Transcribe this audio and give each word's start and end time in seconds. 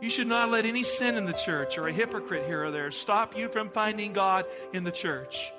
You 0.00 0.08
should 0.08 0.28
not 0.28 0.50
let 0.50 0.64
any 0.64 0.82
sin 0.82 1.16
in 1.16 1.26
the 1.26 1.32
church 1.32 1.76
or 1.76 1.88
a 1.88 1.92
hypocrite 1.92 2.46
here 2.46 2.64
or 2.64 2.70
there 2.70 2.90
stop 2.90 3.36
you 3.36 3.48
from 3.48 3.68
finding 3.68 4.14
God 4.14 4.46
in 4.72 4.84
the 4.84 4.90
church. 4.90 5.52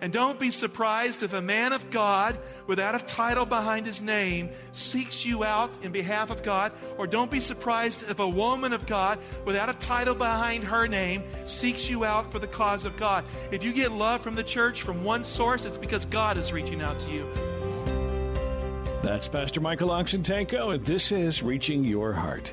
And 0.00 0.12
don't 0.12 0.38
be 0.38 0.50
surprised 0.50 1.22
if 1.22 1.32
a 1.32 1.40
man 1.40 1.72
of 1.72 1.90
God 1.90 2.38
without 2.66 2.96
a 2.96 2.98
title 2.98 3.46
behind 3.46 3.86
his 3.86 4.02
name 4.02 4.50
seeks 4.72 5.24
you 5.24 5.44
out 5.44 5.70
in 5.82 5.92
behalf 5.92 6.30
of 6.30 6.42
God. 6.42 6.72
Or 6.98 7.06
don't 7.06 7.30
be 7.30 7.38
surprised 7.40 8.02
if 8.08 8.18
a 8.18 8.28
woman 8.28 8.72
of 8.72 8.86
God 8.86 9.20
without 9.44 9.68
a 9.68 9.74
title 9.74 10.14
behind 10.14 10.64
her 10.64 10.88
name 10.88 11.22
seeks 11.46 11.88
you 11.88 12.04
out 12.04 12.32
for 12.32 12.40
the 12.40 12.48
cause 12.48 12.84
of 12.84 12.96
God. 12.96 13.24
If 13.52 13.62
you 13.62 13.72
get 13.72 13.92
love 13.92 14.22
from 14.22 14.34
the 14.34 14.42
church 14.42 14.82
from 14.82 15.04
one 15.04 15.24
source, 15.24 15.64
it's 15.64 15.78
because 15.78 16.04
God 16.04 16.36
is 16.36 16.52
reaching 16.52 16.82
out 16.82 16.98
to 17.00 17.10
you. 17.10 17.26
That's 19.02 19.28
Pastor 19.28 19.60
Michael 19.60 19.90
Oxentenko, 19.90 20.74
and 20.74 20.84
this 20.84 21.12
is 21.12 21.42
Reaching 21.42 21.84
Your 21.84 22.12
Heart. 22.12 22.52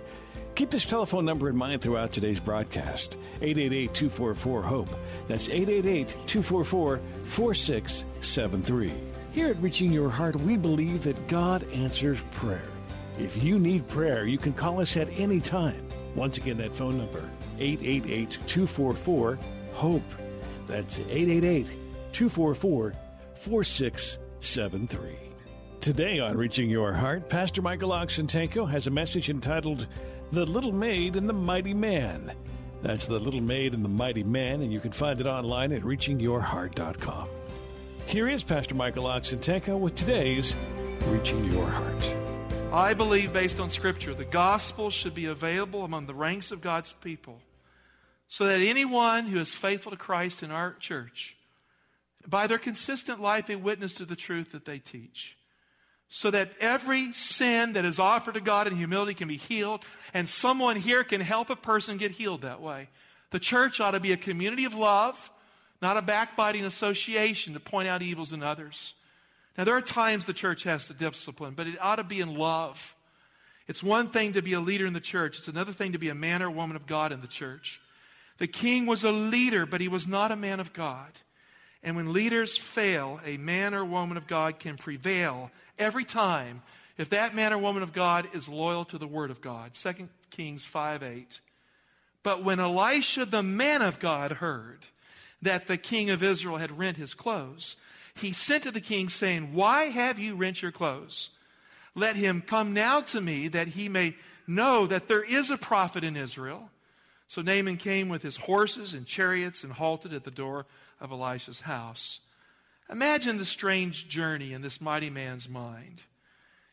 Keep 0.55 0.70
this 0.70 0.86
telephone 0.86 1.26
number 1.26 1.50
in 1.50 1.55
mind 1.55 1.82
throughout 1.82 2.12
today's 2.12 2.40
broadcast 2.40 3.18
888 3.41 3.94
244 3.94 4.62
HOPE. 4.62 4.90
That's 5.27 5.48
888 5.49 6.10
244 6.27 6.99
4673. 7.24 8.91
Here 9.32 9.48
at 9.48 9.62
Reaching 9.62 9.93
Your 9.93 10.10
Heart, 10.10 10.35
we 10.41 10.58
believe 10.58 11.04
that 11.04 11.27
God 11.30 11.63
answers 11.71 12.20
prayer. 12.32 12.68
If 13.18 13.41
you 13.41 13.60
need 13.60 13.88
prayer, 13.88 14.26
you 14.26 14.38
can 14.38 14.52
call 14.52 14.82
us 14.82 14.98
at 14.98 15.08
any 15.18 15.40
time. 15.40 15.88
Once 16.16 16.38
again, 16.38 16.58
that 16.58 16.76
phone 16.76 16.98
number 16.98 17.30
888 17.58 18.32
244 18.46 19.40
HOPE. 19.74 20.04
That's 20.68 20.99
888 20.99 21.68
244 22.12 22.93
4673. 23.36 25.15
Today 25.80 26.20
on 26.20 26.38
Reaching 26.38 26.70
Your 26.70 26.93
Heart, 26.93 27.30
Pastor 27.30 27.62
Michael 27.62 27.90
Oxentenko 27.91 28.70
has 28.70 28.86
a 28.88 28.91
message 28.91 29.30
entitled 29.30 29.88
The 30.32 30.46
Little 30.46 30.71
Maid 30.71 31.18
and 31.18 31.27
the 31.27 31.34
Mighty 31.34 31.74
Man. 31.74 32.32
That's 32.82 33.05
The 33.05 33.20
Little 33.20 33.41
Maid 33.41 33.74
and 33.74 33.84
the 33.84 33.90
Mighty 33.90 34.24
Man, 34.24 34.62
and 34.62 34.71
you 34.71 34.79
can 34.79 34.93
find 34.93 35.20
it 35.20 35.26
online 35.26 35.74
at 35.74 35.82
reachingyourheart.com. 35.82 37.27
Here 38.05 38.29
is 38.29 38.41
Pastor 38.41 38.74
Michael 38.74 39.04
Oxentenko 39.04 39.77
with 39.77 39.96
today's 39.96 40.55
Reaching 41.07 41.43
Your 41.52 41.68
Heart. 41.68 42.15
I 42.71 42.93
believe, 42.93 43.34
based 43.34 43.59
on 43.59 43.70
Scripture, 43.70 44.13
the 44.13 44.24
gospel 44.24 44.90
should 44.90 45.13
be 45.13 45.26
available 45.26 45.84
among 45.84 46.05
the 46.05 46.15
ranks 46.15 46.49
of 46.52 46.62
God's 46.62 46.93
people 46.93 47.41
so 48.29 48.46
that 48.46 48.62
anyone 48.62 49.26
who 49.26 49.37
is 49.37 49.54
faithful 49.54 49.91
to 49.91 49.98
Christ 49.98 50.43
in 50.43 50.49
our 50.49 50.76
church, 50.76 51.35
by 52.26 52.48
their 52.48 52.57
consistent 52.57 53.20
life, 53.20 53.48
they 53.48 53.57
witness 53.57 53.96
to 53.96 54.05
the 54.05 54.15
truth 54.15 54.54
that 54.54 54.63
they 54.63 54.79
teach 54.79 55.35
so 56.13 56.29
that 56.29 56.51
every 56.59 57.13
sin 57.13 57.73
that 57.73 57.85
is 57.85 57.98
offered 57.98 58.34
to 58.34 58.41
God 58.41 58.67
in 58.67 58.76
humility 58.76 59.13
can 59.13 59.29
be 59.29 59.37
healed, 59.37 59.85
and 60.13 60.27
someone 60.27 60.76
here 60.76 61.05
can 61.05 61.21
help 61.21 61.49
a 61.49 61.55
person 61.55 61.95
get 61.95 62.12
healed 62.12 62.41
that 62.41 62.62
way. 62.62 62.90
The 63.31 63.40
church 63.40 63.79
ought 63.79 63.91
to 63.91 64.01
be 64.01 64.12
a 64.12 64.18
community 64.18 64.66
of 64.66 64.75
love, 64.75 65.31
not 65.81 65.95
a 65.95 66.01
backbiting 66.01 66.66
association 66.66 67.53
to 67.53 67.62
point 67.62 67.88
out 67.88 68.01
evils 68.01 68.34
in 68.34 68.44
others. 68.44 68.94
Now, 69.58 69.63
there 69.63 69.75
are 69.75 69.81
times 69.81 70.25
the 70.25 70.34
church 70.34 70.63
has 70.63 70.86
to 70.88 70.94
discipline, 70.94 71.53
but 71.56 71.66
it 71.66 71.81
ought 71.81 71.96
to 71.96 72.03
be 72.03 72.19
in 72.19 72.36
love. 72.36 72.94
It's 73.69 73.81
one 73.81 74.09
thing 74.09 74.34
to 74.34 74.41
be 74.41 74.52
a 74.52 74.59
leader 74.59 74.86
in 74.86 74.91
the 74.91 75.00
church, 75.00 75.38
it's 75.38 75.47
another 75.47 75.72
thing 75.72 75.94
to 75.94 75.97
be 75.97 76.09
a 76.09 76.16
man 76.16 76.41
or 76.41 76.52
woman 76.52 76.75
of 76.75 76.88
God 76.88 77.13
in 77.13 77.22
the 77.22 77.28
church. 77.28 77.80
The 78.38 78.47
king 78.47 78.86
was 78.86 79.06
a 79.06 79.12
leader, 79.13 79.66
but 79.66 79.80
he 79.80 79.88
was 79.88 80.07
not 80.07 80.31
a 80.31 80.36
man 80.36 80.59
of 80.59 80.74
God. 80.74 81.12
And 81.84 81.96
when 81.96 82.14
leaders 82.14 82.58
fail, 82.58 83.19
a 83.25 83.38
man 83.38 83.74
or 83.74 83.84
woman 83.84 84.18
of 84.18 84.28
God 84.28 84.59
can 84.59 84.78
prevail 84.78 85.52
every 85.80 86.03
time 86.03 86.62
if 86.97 87.09
that 87.09 87.34
man 87.34 87.53
or 87.53 87.58
woman 87.58 87.81
of 87.81 87.94
God 87.94 88.28
is 88.34 88.47
loyal 88.47 88.86
to 88.86 88.97
the 88.97 89.08
word 89.08 89.31
of 89.31 89.42
God. 89.42 89.74
2 89.74 90.08
Kings 90.30 90.64
5 90.66 91.02
8. 91.02 91.40
But 92.24 92.44
when 92.44 92.59
Elisha, 92.59 93.25
the 93.25 93.42
man 93.42 93.81
of 93.81 94.00
God, 94.00 94.34
heard 94.34 94.86
that 95.42 95.66
the 95.66 95.78
king 95.78 96.12
of 96.12 96.22
Israel 96.22 96.58
had 96.58 96.78
rent 96.78 96.97
his 96.97 97.16
clothes, 97.16 97.75
he 98.13 98.31
sent 98.31 98.63
to 98.63 98.72
the 98.72 98.81
king, 98.81 99.09
saying, 99.09 99.53
Why 99.53 99.86
have 99.86 100.19
you 100.19 100.36
rent 100.36 100.62
your 100.62 100.72
clothes? 100.72 101.31
Let 101.96 102.16
him 102.16 102.42
come 102.42 102.74
now 102.74 103.02
to 103.02 103.19
me, 103.19 103.48
that 103.50 103.69
he 103.69 103.90
may 103.90 104.16
know 104.46 104.86
that 104.86 105.08
there 105.08 105.24
is 105.24 105.50
a 105.50 105.58
prophet 105.58 106.03
in 106.03 106.16
Israel. 106.16 106.69
So 107.28 107.42
Naaman 107.42 107.78
came 107.78 108.09
with 108.09 108.22
his 108.22 108.36
horses 108.36 108.94
and 108.94 109.06
chariots 109.06 109.63
and 109.63 109.74
halted 109.74 110.13
at 110.13 110.24
the 110.24 110.31
door 110.31 110.66
of 111.01 111.12
Elisha's 111.12 111.62
house. 111.62 112.19
Imagine 112.89 113.38
the 113.38 113.45
strange 113.45 114.07
journey 114.07 114.53
in 114.53 114.62
this 114.62 114.79
mighty 114.79 115.09
man's 115.09 115.50
mind. 115.50 116.03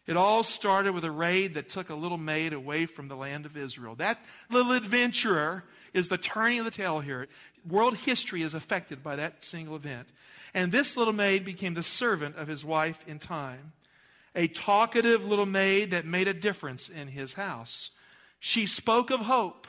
It 0.07 0.17
all 0.17 0.43
started 0.43 0.95
with 0.95 1.05
a 1.05 1.11
raid 1.11 1.55
that 1.55 1.69
took 1.69 1.91
a 1.91 1.95
little 1.95 2.17
maid 2.17 2.53
away 2.53 2.87
from 2.87 3.09
the 3.09 3.17
land 3.17 3.45
of 3.45 3.57
Israel. 3.57 3.95
That 3.97 4.19
little 4.51 4.73
adventurer 4.73 5.65
is 5.93 6.09
the 6.09 6.17
turning 6.17 6.61
of 6.61 6.65
the 6.65 6.71
tale 6.71 7.01
here. 7.01 7.29
World 7.69 7.97
history 7.99 8.43
is 8.43 8.55
affected 8.55 9.03
by 9.03 9.17
that 9.17 9.45
single 9.45 9.77
event. 9.77 10.09
And 10.55 10.73
this 10.73 10.97
little 10.97 11.13
maid 11.13 11.45
became 11.45 11.75
the 11.75 11.83
servant 11.83 12.37
of 12.37 12.49
his 12.49 12.65
wife 12.65 13.05
in 13.07 13.19
time. 13.19 13.73
A 14.35 14.49
talkative 14.49 15.27
little 15.27 15.47
maid 15.47 15.91
that 15.91 16.07
made 16.07 16.27
a 16.27 16.35
difference 16.35 16.89
in 16.89 17.09
his 17.09 17.35
house. 17.35 17.91
She 18.41 18.67
spoke 18.67 19.11
of 19.11 19.21
hope. 19.21 19.67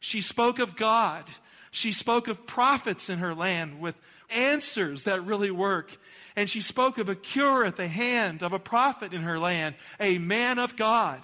She 0.00 0.20
spoke 0.20 0.58
of 0.58 0.76
God. 0.76 1.30
She 1.76 1.92
spoke 1.92 2.26
of 2.26 2.46
prophets 2.46 3.10
in 3.10 3.18
her 3.18 3.34
land 3.34 3.80
with 3.80 3.96
answers 4.30 5.02
that 5.02 5.26
really 5.26 5.50
work. 5.50 5.98
And 6.34 6.48
she 6.48 6.62
spoke 6.62 6.96
of 6.96 7.10
a 7.10 7.14
cure 7.14 7.66
at 7.66 7.76
the 7.76 7.86
hand 7.86 8.42
of 8.42 8.54
a 8.54 8.58
prophet 8.58 9.12
in 9.12 9.20
her 9.20 9.38
land, 9.38 9.74
a 10.00 10.16
man 10.16 10.58
of 10.58 10.76
God. 10.76 11.20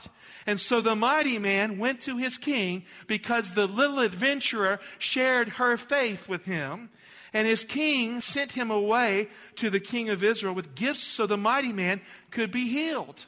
And 0.46 0.60
so 0.60 0.82
the 0.82 0.94
mighty 0.94 1.38
man 1.38 1.78
went 1.78 2.02
to 2.02 2.18
his 2.18 2.36
king 2.36 2.84
because 3.06 3.54
the 3.54 3.66
little 3.66 4.00
adventurer 4.00 4.78
shared 4.98 5.48
her 5.48 5.78
faith 5.78 6.28
with 6.28 6.44
him. 6.44 6.90
And 7.32 7.48
his 7.48 7.64
king 7.64 8.20
sent 8.20 8.52
him 8.52 8.70
away 8.70 9.28
to 9.56 9.70
the 9.70 9.80
king 9.80 10.10
of 10.10 10.22
Israel 10.22 10.54
with 10.54 10.74
gifts 10.74 11.02
so 11.02 11.26
the 11.26 11.38
mighty 11.38 11.72
man 11.72 12.02
could 12.30 12.50
be 12.50 12.68
healed. 12.68 13.24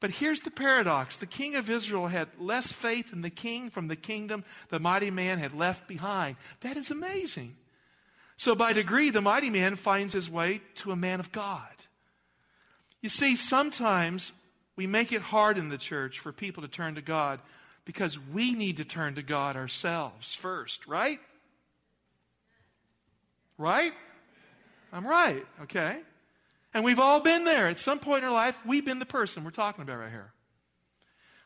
But 0.00 0.10
here's 0.10 0.40
the 0.40 0.50
paradox 0.50 1.18
the 1.18 1.26
king 1.26 1.54
of 1.56 1.68
Israel 1.68 2.08
had 2.08 2.28
less 2.38 2.72
faith 2.72 3.12
in 3.12 3.20
the 3.20 3.30
king 3.30 3.70
from 3.70 3.88
the 3.88 3.96
kingdom 3.96 4.44
the 4.70 4.80
mighty 4.80 5.10
man 5.10 5.38
had 5.38 5.54
left 5.54 5.86
behind. 5.86 6.36
That 6.62 6.76
is 6.76 6.90
amazing. 6.90 7.56
So, 8.38 8.54
by 8.54 8.72
degree, 8.72 9.10
the 9.10 9.20
mighty 9.20 9.50
man 9.50 9.76
finds 9.76 10.14
his 10.14 10.30
way 10.30 10.62
to 10.76 10.92
a 10.92 10.96
man 10.96 11.20
of 11.20 11.30
God. 11.30 11.68
You 13.02 13.10
see, 13.10 13.36
sometimes 13.36 14.32
we 14.76 14.86
make 14.86 15.12
it 15.12 15.20
hard 15.20 15.58
in 15.58 15.68
the 15.68 15.76
church 15.76 16.18
for 16.18 16.32
people 16.32 16.62
to 16.62 16.68
turn 16.68 16.94
to 16.94 17.02
God 17.02 17.40
because 17.84 18.18
we 18.18 18.54
need 18.54 18.78
to 18.78 18.84
turn 18.84 19.16
to 19.16 19.22
God 19.22 19.56
ourselves 19.56 20.34
first, 20.34 20.86
right? 20.86 21.20
Right? 23.58 23.92
I'm 24.90 25.06
right, 25.06 25.44
okay? 25.62 26.00
And 26.72 26.84
we've 26.84 27.00
all 27.00 27.20
been 27.20 27.44
there. 27.44 27.68
At 27.68 27.78
some 27.78 27.98
point 27.98 28.22
in 28.22 28.28
our 28.28 28.34
life, 28.34 28.58
we've 28.64 28.84
been 28.84 28.98
the 28.98 29.06
person 29.06 29.44
we're 29.44 29.50
talking 29.50 29.82
about 29.82 29.98
right 29.98 30.10
here. 30.10 30.32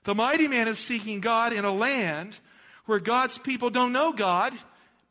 The 0.04 0.14
mighty 0.14 0.48
man 0.48 0.68
is 0.68 0.78
seeking 0.78 1.20
God 1.20 1.52
in 1.52 1.64
a 1.64 1.72
land 1.72 2.38
where 2.84 3.00
God's 3.00 3.38
people 3.38 3.70
don't 3.70 3.92
know 3.92 4.12
God, 4.12 4.52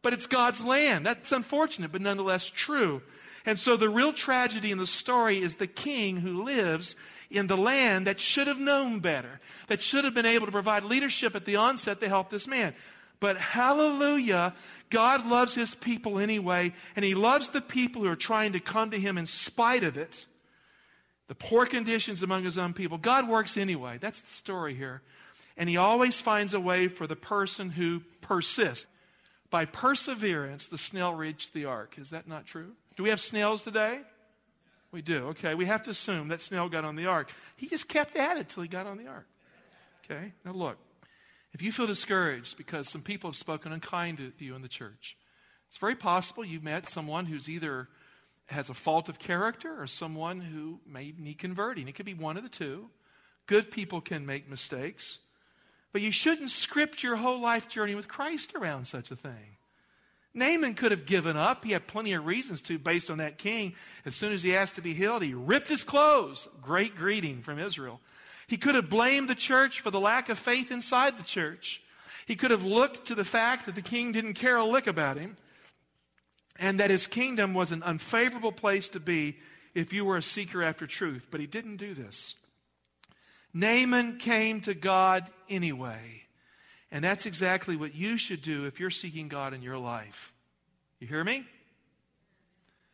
but 0.04 0.14
it's 0.14 0.28
God's 0.28 0.64
land. 0.64 1.06
That's 1.06 1.32
unfortunate, 1.32 1.92
but 1.92 2.02
nonetheless 2.02 2.46
true. 2.46 3.02
And 3.46 3.60
so 3.60 3.76
the 3.76 3.90
real 3.90 4.14
tragedy 4.14 4.72
in 4.72 4.78
the 4.78 4.88
story 4.88 5.42
is 5.42 5.56
the 5.56 5.68
king 5.68 6.18
who 6.18 6.44
lives 6.44 6.96
in 7.30 7.48
the 7.48 7.58
land 7.58 8.08
that 8.08 8.20
should 8.20 8.48
have 8.48 8.60
known 8.60 9.00
better, 9.00 9.42
that 9.68 9.82
should 9.82 10.06
have 10.06 10.14
been 10.14 10.26
able 10.26 10.46
to 10.46 10.52
provide 10.52 10.84
leadership 10.84 11.36
at 11.36 11.46
the 11.46 11.56
onset 11.56 12.00
to 12.00 12.08
help 12.08 12.30
this 12.30 12.48
man. 12.48 12.74
But 13.24 13.38
hallelujah, 13.38 14.54
God 14.90 15.26
loves 15.26 15.56
his 15.56 15.74
people 15.74 16.20
anyway, 16.20 16.74
and 16.94 17.06
he 17.06 17.16
loves 17.16 17.48
the 17.48 17.62
people 17.62 18.02
who 18.02 18.10
are 18.10 18.18
trying 18.18 18.52
to 18.52 18.60
come 18.60 18.92
to 18.92 19.00
him 19.00 19.18
in 19.18 19.28
spite 19.28 19.86
of 19.86 19.96
it. 19.96 20.26
The 21.30 21.36
poor 21.36 21.66
conditions 21.66 22.22
among 22.22 22.44
his 22.44 22.58
own 22.58 22.74
people. 22.74 22.98
God 22.98 23.30
works 23.30 23.56
anyway. 23.56 23.98
That's 23.98 24.20
the 24.20 24.34
story 24.34 24.76
here. 24.76 25.04
And 25.56 25.70
he 25.70 25.78
always 25.78 26.20
finds 26.20 26.54
a 26.54 26.60
way 26.60 26.90
for 26.90 27.08
the 27.08 27.16
person 27.16 27.70
who 27.70 28.02
persists. 28.20 28.88
By 29.50 29.68
perseverance, 29.68 30.68
the 30.68 30.78
snail 30.78 31.14
reached 31.14 31.54
the 31.54 31.64
ark. 31.64 31.96
Is 31.98 32.10
that 32.10 32.28
not 32.28 32.46
true? 32.46 32.74
Do 32.98 33.04
we 33.04 33.10
have 33.10 33.22
snails 33.22 33.64
today? 33.64 34.02
We 34.92 35.02
do. 35.02 35.28
Okay. 35.28 35.56
We 35.56 35.68
have 35.68 35.84
to 35.84 35.92
assume 35.92 36.28
that 36.28 36.42
snail 36.42 36.68
got 36.68 36.84
on 36.84 36.98
the 36.98 37.06
ark. 37.06 37.32
He 37.56 37.70
just 37.70 37.88
kept 37.88 38.18
at 38.18 38.36
it 38.36 38.50
till 38.50 38.64
he 38.64 38.68
got 38.68 38.86
on 38.86 38.98
the 38.98 39.08
ark. 39.08 39.28
Okay. 40.04 40.34
Now 40.44 40.52
look. 40.52 40.78
If 41.54 41.62
you 41.62 41.72
feel 41.72 41.86
discouraged 41.86 42.58
because 42.58 42.90
some 42.90 43.02
people 43.02 43.30
have 43.30 43.38
spoken 43.38 43.72
unkind 43.72 44.18
to 44.18 44.32
you 44.40 44.56
in 44.56 44.62
the 44.62 44.68
church, 44.68 45.16
it's 45.68 45.78
very 45.78 45.96
possible 45.96 46.44
you've 46.44 46.64
met 46.64 46.90
someone 46.90 47.26
who's 47.26 47.48
either 47.48 47.88
has 48.48 48.70
a 48.70 48.74
fault 48.74 49.08
of 49.10 49.20
character 49.20 49.82
or 49.82 49.88
someone 49.88 50.42
who 50.42 50.80
may 50.86 51.14
need 51.18 51.38
converting. 51.38 51.88
It 51.88 51.96
could 51.96 52.06
be 52.06 52.14
one 52.14 52.38
of 52.38 52.44
the 52.44 52.50
two. 52.50 52.90
Good 53.46 53.72
people 53.72 54.02
can 54.02 54.26
make 54.26 54.50
mistakes. 54.50 55.20
But 55.92 56.02
you 56.02 56.12
shouldn't 56.12 56.50
script 56.50 57.04
your 57.04 57.16
whole 57.16 57.40
life 57.40 57.70
journey 57.70 57.96
with 57.96 58.08
Christ 58.08 58.54
around 58.56 58.86
such 58.86 59.12
a 59.12 59.16
thing. 59.16 59.58
Naaman 60.34 60.74
could 60.74 60.92
have 60.92 61.06
given 61.06 61.38
up. 61.38 61.64
He 61.64 61.72
had 61.72 61.86
plenty 61.86 62.14
of 62.14 62.26
reasons 62.26 62.62
to, 62.64 62.80
based 62.80 63.12
on 63.12 63.20
that 63.20 63.38
king. 63.38 63.76
As 64.04 64.16
soon 64.16 64.34
as 64.34 64.42
he 64.42 64.56
asked 64.56 64.76
to 64.76 64.82
be 64.82 64.96
healed, 64.96 65.22
he 65.22 65.36
ripped 65.36 65.70
his 65.70 65.84
clothes. 65.84 66.48
Great 66.62 66.96
greeting 66.96 67.44
from 67.44 67.60
Israel. 67.60 68.02
He 68.54 68.58
could 68.58 68.76
have 68.76 68.88
blamed 68.88 69.30
the 69.30 69.34
church 69.34 69.82
for 69.82 69.90
the 69.90 70.00
lack 70.00 70.30
of 70.30 70.38
faith 70.38 70.70
inside 70.70 71.18
the 71.18 71.24
church. 71.24 71.82
He 72.28 72.36
could 72.36 72.52
have 72.52 72.64
looked 72.64 73.08
to 73.08 73.16
the 73.16 73.26
fact 73.26 73.66
that 73.66 73.74
the 73.74 73.82
king 73.82 74.12
didn't 74.12 74.36
care 74.36 74.58
a 74.58 74.64
lick 74.64 74.86
about 74.86 75.18
him 75.18 75.38
and 76.60 76.80
that 76.80 76.92
his 76.92 77.08
kingdom 77.08 77.56
was 77.56 77.72
an 77.72 77.82
unfavorable 77.82 78.52
place 78.52 78.90
to 78.90 79.00
be 79.00 79.38
if 79.74 79.92
you 79.92 80.06
were 80.06 80.18
a 80.18 80.22
seeker 80.22 80.62
after 80.62 80.86
truth. 80.86 81.30
But 81.32 81.40
he 81.40 81.48
didn't 81.48 81.78
do 81.78 81.96
this. 81.96 82.36
Naaman 83.56 84.20
came 84.20 84.62
to 84.62 84.76
God 84.76 85.28
anyway. 85.50 86.22
And 86.92 87.04
that's 87.04 87.26
exactly 87.26 87.76
what 87.76 87.96
you 87.96 88.20
should 88.20 88.44
do 88.44 88.68
if 88.68 88.80
you're 88.80 88.92
seeking 88.92 89.30
God 89.30 89.56
in 89.56 89.64
your 89.64 89.80
life. 89.80 90.32
You 91.00 91.08
hear 91.08 91.24
me? 91.24 91.44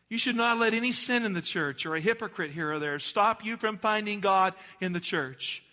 You 0.09 0.17
should 0.17 0.35
not 0.35 0.57
let 0.57 0.73
any 0.73 0.91
sin 0.91 1.23
in 1.23 1.33
the 1.33 1.41
church 1.41 1.85
or 1.85 1.95
a 1.95 2.01
hypocrite 2.01 2.51
here 2.51 2.73
or 2.73 2.79
there 2.79 2.99
stop 2.99 3.45
you 3.45 3.57
from 3.57 3.77
finding 3.77 4.19
God 4.19 4.55
in 4.81 4.91
the 4.91 4.99
church. 4.99 5.63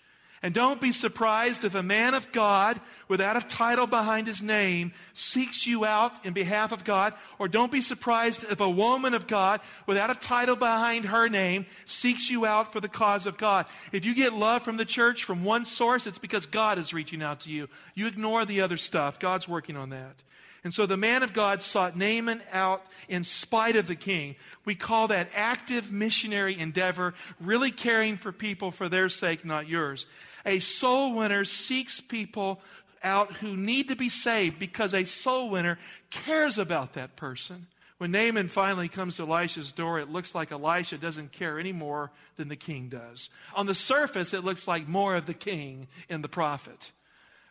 And 0.43 0.53
don't 0.53 0.81
be 0.81 0.93
surprised 0.93 1.65
if 1.65 1.75
a 1.75 1.83
man 1.83 2.12
of 2.12 2.31
God 2.31 2.79
without 3.09 3.38
a 3.38 3.41
title 3.41 3.87
behind 3.87 4.27
his 4.27 4.43
name 4.43 4.93
seeks 5.15 5.67
you 5.67 5.87
out 5.87 6.27
in 6.27 6.35
behalf 6.35 6.73
of 6.73 6.85
God. 6.85 7.15
Or 7.38 7.49
don't 7.49 7.73
be 7.73 7.81
surprised 7.81 8.44
if 8.44 8.61
a 8.61 8.69
woman 8.69 9.15
of 9.15 9.27
God 9.27 9.61
without 9.87 10.11
a 10.11 10.15
title 10.15 10.55
behind 10.55 11.06
her 11.06 11.29
name 11.29 11.65
seeks 11.87 12.29
you 12.29 12.44
out 12.44 12.73
for 12.73 12.81
the 12.81 12.89
cause 12.89 13.27
of 13.27 13.39
God. 13.39 13.65
If 13.93 14.05
you 14.05 14.15
get 14.15 14.35
love 14.35 14.62
from 14.62 14.77
the 14.77 14.85
church 14.85 15.25
from 15.25 15.43
one 15.43 15.65
source, 15.65 16.06
it's 16.06 16.19
because 16.19 16.44
God 16.44 16.79
is 16.79 16.93
reaching 16.93 17.23
out 17.23 17.41
to 17.41 17.50
you. 17.50 17.69
You 17.94 18.06
ignore 18.06 18.44
the 18.44 18.61
other 18.61 18.77
stuff. 18.77 19.19
God's 19.19 19.49
working 19.49 19.77
on 19.77 19.89
that. 19.91 20.23
And 20.67 20.75
so 20.75 20.85
the 20.85 20.97
man 20.97 21.23
of 21.23 21.33
God 21.33 21.63
sought 21.63 21.97
Naaman 21.97 22.43
out 22.51 22.85
in 23.09 23.23
spite 23.23 23.77
of 23.77 23.87
the 23.87 23.95
king. 23.95 24.35
We 24.65 24.75
call 24.75 25.07
that 25.07 25.29
active 25.33 25.93
missionary 25.93 26.59
endeavor, 26.59 27.15
really 27.39 27.71
caring 27.71 28.17
for 28.17 28.33
people 28.33 28.73
for 28.73 28.89
their 28.89 29.09
sake, 29.09 29.45
not 29.45 29.69
yours. 29.69 30.07
A 30.45 30.59
soul 30.59 31.15
winner 31.15 31.45
seeks 31.45 32.01
people 32.01 32.61
out 33.01 33.35
who 33.35 33.57
need 33.57 33.87
to 33.87 33.95
be 33.95 34.09
saved 34.09 34.59
because 34.59 34.93
a 34.93 35.05
soul 35.05 35.51
winner 35.51 35.79
cares 36.11 36.59
about 36.59 36.95
that 36.95 37.15
person. 37.15 37.69
When 37.99 38.11
Naaman 38.11 38.49
finally 38.49 38.89
comes 38.89 39.19
to 39.19 39.23
Elisha's 39.23 39.71
door, 39.71 40.01
it 40.01 40.11
looks 40.11 40.35
like 40.35 40.51
Elisha 40.51 40.99
doesn't 40.99 41.31
care 41.31 41.61
any 41.61 41.73
more 41.73 42.11
than 42.35 42.49
the 42.49 42.57
king 42.57 42.89
does. 42.89 43.31
On 43.55 43.67
the 43.67 43.75
surface, 43.77 44.35
it 44.35 44.43
looks 44.43 44.67
like 44.67 44.89
more 44.89 45.15
of 45.15 45.27
the 45.27 45.33
king 45.33 45.87
in 46.09 46.23
the 46.23 46.29
prophet. 46.29 46.91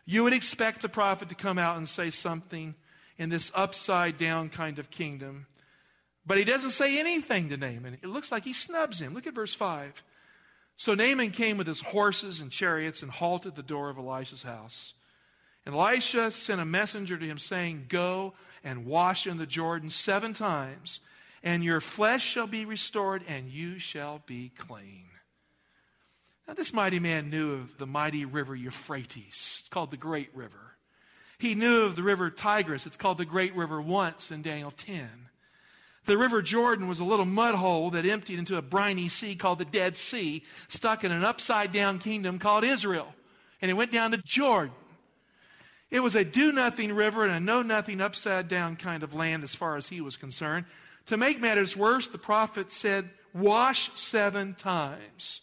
You 0.04 0.22
would 0.22 0.34
expect 0.34 0.82
the 0.82 0.90
prophet 0.90 1.30
to 1.30 1.34
come 1.34 1.58
out 1.58 1.78
and 1.78 1.88
say 1.88 2.10
something 2.10 2.74
in 3.18 3.28
this 3.28 3.50
upside 3.54 4.18
down 4.18 4.48
kind 4.48 4.78
of 4.78 4.90
kingdom. 4.90 5.46
But 6.26 6.38
he 6.38 6.44
doesn't 6.44 6.70
say 6.70 6.98
anything 6.98 7.48
to 7.50 7.56
Naaman. 7.56 7.98
It 8.02 8.08
looks 8.08 8.32
like 8.32 8.44
he 8.44 8.52
snubs 8.52 9.00
him. 9.00 9.14
Look 9.14 9.26
at 9.26 9.34
verse 9.34 9.54
5. 9.54 10.02
So 10.76 10.94
Naaman 10.94 11.30
came 11.30 11.56
with 11.56 11.66
his 11.66 11.80
horses 11.80 12.40
and 12.40 12.50
chariots 12.50 13.02
and 13.02 13.10
halted 13.10 13.56
the 13.56 13.62
door 13.62 13.88
of 13.88 13.98
Elisha's 13.98 14.42
house. 14.42 14.94
And 15.64 15.74
Elisha 15.74 16.30
sent 16.30 16.60
a 16.60 16.64
messenger 16.64 17.16
to 17.16 17.26
him 17.26 17.38
saying, 17.38 17.86
Go 17.88 18.34
and 18.62 18.86
wash 18.86 19.26
in 19.26 19.36
the 19.38 19.46
Jordan 19.46 19.90
seven 19.90 20.32
times, 20.32 21.00
and 21.42 21.64
your 21.64 21.80
flesh 21.80 22.24
shall 22.24 22.46
be 22.46 22.64
restored, 22.64 23.24
and 23.26 23.48
you 23.48 23.78
shall 23.78 24.22
be 24.26 24.52
clean. 24.56 25.06
Now, 26.46 26.54
this 26.54 26.72
mighty 26.72 27.00
man 27.00 27.30
knew 27.30 27.54
of 27.54 27.78
the 27.78 27.86
mighty 27.86 28.24
river 28.24 28.54
Euphrates. 28.54 29.58
It's 29.60 29.68
called 29.68 29.90
the 29.90 29.96
Great 29.96 30.30
River. 30.34 30.75
He 31.38 31.54
knew 31.54 31.82
of 31.82 31.96
the 31.96 32.02
river 32.02 32.30
Tigris. 32.30 32.86
It's 32.86 32.96
called 32.96 33.18
the 33.18 33.24
Great 33.24 33.54
River 33.54 33.80
once 33.80 34.30
in 34.30 34.42
Daniel 34.42 34.70
10. 34.70 35.08
The 36.06 36.16
river 36.16 36.40
Jordan 36.40 36.88
was 36.88 37.00
a 37.00 37.04
little 37.04 37.24
mud 37.24 37.56
hole 37.56 37.90
that 37.90 38.06
emptied 38.06 38.38
into 38.38 38.56
a 38.56 38.62
briny 38.62 39.08
sea 39.08 39.34
called 39.34 39.58
the 39.58 39.64
Dead 39.64 39.96
Sea, 39.96 40.44
stuck 40.68 41.02
in 41.02 41.10
an 41.10 41.24
upside 41.24 41.72
down 41.72 41.98
kingdom 41.98 42.38
called 42.38 42.64
Israel. 42.64 43.12
And 43.60 43.70
it 43.70 43.74
went 43.74 43.90
down 43.90 44.12
to 44.12 44.18
Jordan. 44.18 44.74
It 45.90 46.00
was 46.00 46.14
a 46.14 46.24
do 46.24 46.52
nothing 46.52 46.92
river 46.92 47.24
and 47.24 47.32
a 47.32 47.40
know 47.40 47.62
nothing 47.62 48.00
upside 48.00 48.48
down 48.48 48.76
kind 48.76 49.02
of 49.02 49.14
land 49.14 49.42
as 49.42 49.54
far 49.54 49.76
as 49.76 49.88
he 49.88 50.00
was 50.00 50.16
concerned. 50.16 50.66
To 51.06 51.16
make 51.16 51.40
matters 51.40 51.76
worse, 51.76 52.06
the 52.06 52.18
prophet 52.18 52.70
said, 52.70 53.10
Wash 53.32 53.90
seven 53.94 54.54
times. 54.54 55.42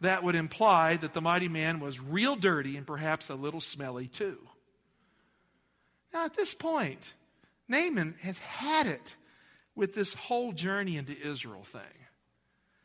That 0.00 0.22
would 0.24 0.34
imply 0.34 0.96
that 0.96 1.12
the 1.12 1.20
mighty 1.20 1.48
man 1.48 1.78
was 1.78 2.00
real 2.00 2.34
dirty 2.34 2.76
and 2.76 2.86
perhaps 2.86 3.28
a 3.28 3.34
little 3.34 3.60
smelly 3.60 4.06
too. 4.06 4.38
Now, 6.12 6.24
at 6.24 6.36
this 6.36 6.54
point, 6.54 7.14
Naaman 7.68 8.16
has 8.22 8.38
had 8.38 8.86
it 8.86 9.14
with 9.74 9.94
this 9.94 10.14
whole 10.14 10.52
journey 10.52 10.96
into 10.96 11.16
Israel 11.16 11.64
thing. 11.64 11.82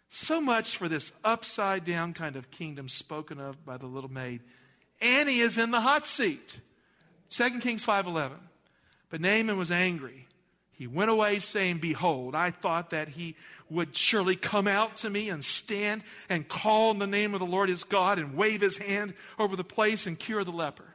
So 0.10 0.40
much 0.40 0.78
for 0.78 0.88
this 0.88 1.12
upside 1.24 1.84
down 1.84 2.14
kind 2.14 2.36
of 2.36 2.52
kingdom 2.52 2.88
spoken 2.88 3.40
of 3.40 3.66
by 3.66 3.78
the 3.78 3.88
little 3.88 4.12
maid. 4.12 4.42
Annie 5.02 5.40
is 5.40 5.58
in 5.58 5.72
the 5.72 5.82
hot 5.82 6.06
seat. 6.06 6.60
2 7.30 7.60
Kings 7.60 7.84
5:11. 7.84 8.38
But 9.10 9.22
Naaman 9.22 9.58
was 9.58 9.72
angry. 9.72 10.28
He 10.72 10.88
went 10.88 11.10
away 11.10 11.40
saying, 11.40 11.78
Behold, 11.80 12.36
I 12.36 12.52
thought 12.52 12.90
that 12.90 13.10
he 13.10 13.36
would 13.70 13.96
surely 13.96 14.36
come 14.36 14.68
out 14.68 14.98
to 14.98 15.10
me 15.10 15.30
and 15.30 15.44
stand 15.44 16.04
and 16.28 16.48
call 16.48 16.92
in 16.92 17.00
the 17.00 17.08
name 17.08 17.34
of 17.34 17.40
the 17.40 17.46
Lord 17.46 17.70
his 17.70 17.84
God 17.84 18.20
and 18.20 18.36
wave 18.36 18.62
his 18.62 18.78
hand 18.78 19.14
over 19.40 19.56
the 19.56 19.64
place 19.64 20.06
and 20.06 20.20
cure 20.20 20.44
the 20.44 20.52
leper. 20.52 20.95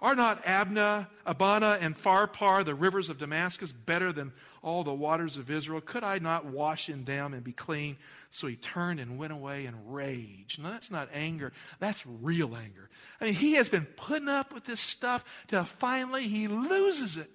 Are 0.00 0.14
not 0.14 0.44
Abna, 0.44 1.08
Abana, 1.26 1.76
and 1.80 1.96
Pharpar, 1.96 2.64
the 2.64 2.74
rivers 2.74 3.08
of 3.08 3.18
Damascus, 3.18 3.72
better 3.72 4.12
than 4.12 4.32
all 4.62 4.84
the 4.84 4.94
waters 4.94 5.36
of 5.36 5.50
Israel? 5.50 5.80
Could 5.80 6.04
I 6.04 6.18
not 6.18 6.44
wash 6.44 6.88
in 6.88 7.04
them 7.04 7.34
and 7.34 7.42
be 7.42 7.52
clean? 7.52 7.96
So 8.30 8.46
he 8.46 8.54
turned 8.54 9.00
and 9.00 9.18
went 9.18 9.32
away 9.32 9.66
in 9.66 9.74
rage. 9.90 10.56
Now, 10.62 10.70
that's 10.70 10.90
not 10.90 11.08
anger, 11.12 11.52
that's 11.80 12.04
real 12.06 12.54
anger. 12.54 12.88
I 13.20 13.24
mean, 13.24 13.34
he 13.34 13.54
has 13.54 13.68
been 13.68 13.86
putting 13.96 14.28
up 14.28 14.52
with 14.52 14.64
this 14.66 14.80
stuff 14.80 15.24
till 15.48 15.64
finally 15.64 16.28
he 16.28 16.46
loses 16.46 17.16
it. 17.16 17.28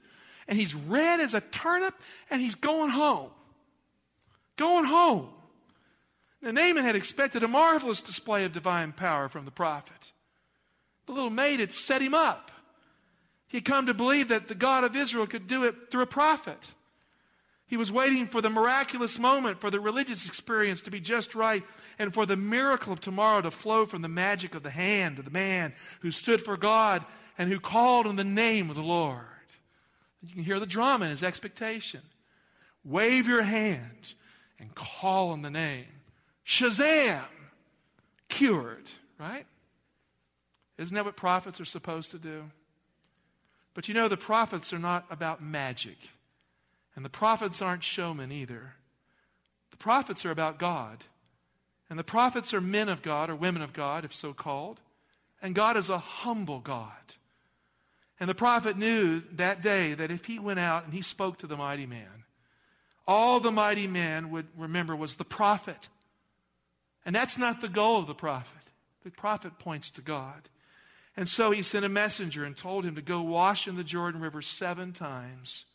And 0.47 0.57
he's 0.57 0.73
red 0.73 1.19
as 1.19 1.33
a 1.33 1.41
turnip, 1.41 1.95
and 2.29 2.41
he's 2.41 2.55
going 2.55 2.91
home. 2.91 3.31
Going 4.55 4.85
home. 4.85 5.29
Now, 6.41 6.51
Naaman 6.51 6.85
had 6.85 6.95
expected 6.95 7.43
a 7.43 7.47
marvelous 7.49 8.01
display 8.01 8.45
of 8.45 8.53
divine 8.53 8.93
power 8.93 9.27
from 9.27 9.43
the 9.43 9.51
prophet. 9.51 10.13
The 11.05 11.13
little 11.13 11.29
maid 11.29 11.59
had 11.59 11.73
set 11.73 12.01
him 12.01 12.13
up. 12.13 12.51
He 13.47 13.57
had 13.57 13.65
come 13.65 13.85
to 13.85 13.93
believe 13.93 14.29
that 14.29 14.47
the 14.47 14.55
God 14.55 14.83
of 14.83 14.95
Israel 14.95 15.27
could 15.27 15.47
do 15.47 15.63
it 15.65 15.91
through 15.91 16.03
a 16.03 16.07
prophet. 16.07 16.71
He 17.67 17.77
was 17.77 17.91
waiting 17.91 18.27
for 18.27 18.41
the 18.41 18.49
miraculous 18.49 19.17
moment, 19.17 19.59
for 19.59 19.71
the 19.71 19.79
religious 19.79 20.25
experience 20.25 20.81
to 20.83 20.91
be 20.91 20.99
just 20.99 21.33
right, 21.33 21.63
and 21.97 22.13
for 22.13 22.25
the 22.25 22.35
miracle 22.35 22.93
of 22.93 23.01
tomorrow 23.01 23.41
to 23.41 23.51
flow 23.51 23.85
from 23.85 24.01
the 24.01 24.07
magic 24.07 24.53
of 24.53 24.63
the 24.63 24.69
hand 24.69 25.19
of 25.19 25.25
the 25.25 25.31
man 25.31 25.73
who 26.01 26.11
stood 26.11 26.41
for 26.41 26.57
God 26.57 27.05
and 27.37 27.51
who 27.51 27.59
called 27.59 28.05
on 28.05 28.15
the 28.15 28.23
name 28.23 28.69
of 28.69 28.75
the 28.75 28.83
Lord. 28.83 29.25
You 30.21 30.33
can 30.33 30.43
hear 30.43 30.59
the 30.59 30.65
drama 30.65 31.05
in 31.05 31.11
his 31.11 31.23
expectation. 31.23 32.01
Wave 32.83 33.27
your 33.27 33.43
hand 33.43 34.13
and 34.59 34.73
call 34.75 35.31
on 35.31 35.41
the 35.41 35.49
name. 35.49 35.85
Shazam! 36.45 37.23
Cured, 38.29 38.89
right? 39.19 39.45
Isn't 40.77 40.95
that 40.95 41.05
what 41.05 41.15
prophets 41.15 41.61
are 41.61 41.65
supposed 41.65 42.11
to 42.11 42.17
do? 42.17 42.51
But 43.73 43.87
you 43.87 43.93
know, 43.93 44.07
the 44.07 44.17
prophets 44.17 44.73
are 44.73 44.79
not 44.79 45.05
about 45.09 45.41
magic. 45.41 45.97
And 46.95 47.03
the 47.03 47.09
prophets 47.09 47.61
aren't 47.61 47.83
showmen 47.83 48.31
either. 48.31 48.73
The 49.71 49.77
prophets 49.77 50.25
are 50.25 50.31
about 50.31 50.59
God. 50.59 51.03
And 51.89 51.97
the 51.97 52.03
prophets 52.03 52.53
are 52.53 52.61
men 52.61 52.89
of 52.89 53.01
God 53.01 53.29
or 53.29 53.35
women 53.35 53.61
of 53.61 53.73
God, 53.73 54.05
if 54.05 54.13
so 54.13 54.33
called. 54.33 54.79
And 55.41 55.55
God 55.55 55.77
is 55.77 55.89
a 55.89 55.97
humble 55.97 56.59
God. 56.59 56.91
And 58.19 58.29
the 58.29 58.35
prophet 58.35 58.77
knew 58.77 59.21
that 59.33 59.61
day 59.61 59.93
that 59.93 60.11
if 60.11 60.25
he 60.25 60.39
went 60.39 60.59
out 60.59 60.85
and 60.85 60.93
he 60.93 61.01
spoke 61.01 61.39
to 61.39 61.47
the 61.47 61.57
mighty 61.57 61.85
man, 61.85 62.23
all 63.07 63.39
the 63.39 63.51
mighty 63.51 63.87
man 63.87 64.29
would 64.29 64.47
remember 64.55 64.95
was 64.95 65.15
the 65.15 65.25
prophet. 65.25 65.89
And 67.05 67.15
that's 67.15 67.37
not 67.37 67.59
the 67.59 67.67
goal 67.67 67.97
of 67.97 68.07
the 68.07 68.13
prophet. 68.13 68.71
The 69.03 69.11
prophet 69.11 69.59
points 69.59 69.89
to 69.91 70.01
God. 70.01 70.49
And 71.15 71.29
so 71.29 71.51
he 71.51 71.61
sent 71.61 71.85
a 71.85 71.89
messenger 71.89 72.43
and 72.43 72.57
told 72.57 72.85
him 72.85 72.95
to 72.95 73.01
go 73.01 73.21
wash 73.21 73.67
in 73.67 73.75
the 73.75 73.83
Jordan 73.83 74.19
River 74.19 74.41
seven 74.41 74.93
times. 74.93 75.65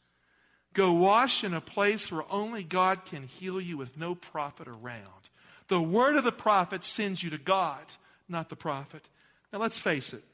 Go 0.75 0.93
wash 0.93 1.45
in 1.45 1.55
a 1.55 1.61
place 1.61 2.11
where 2.11 2.25
only 2.31 2.63
God 2.63 3.05
can 3.05 3.23
heal 3.23 3.61
you 3.61 3.77
with 3.77 3.97
no 3.97 4.15
prophet 4.15 4.69
around. 4.69 5.31
The 5.69 5.81
word 5.81 6.17
of 6.17 6.25
the 6.25 6.33
prophet 6.33 6.85
sends 6.85 7.23
you 7.23 7.31
to 7.31 7.39
God, 7.39 7.81
not 8.29 8.49
the 8.49 8.57
prophet. 8.57 9.09
Now 9.53 9.61
let's 9.61 9.79
face 9.79 10.13
it. 10.13 10.25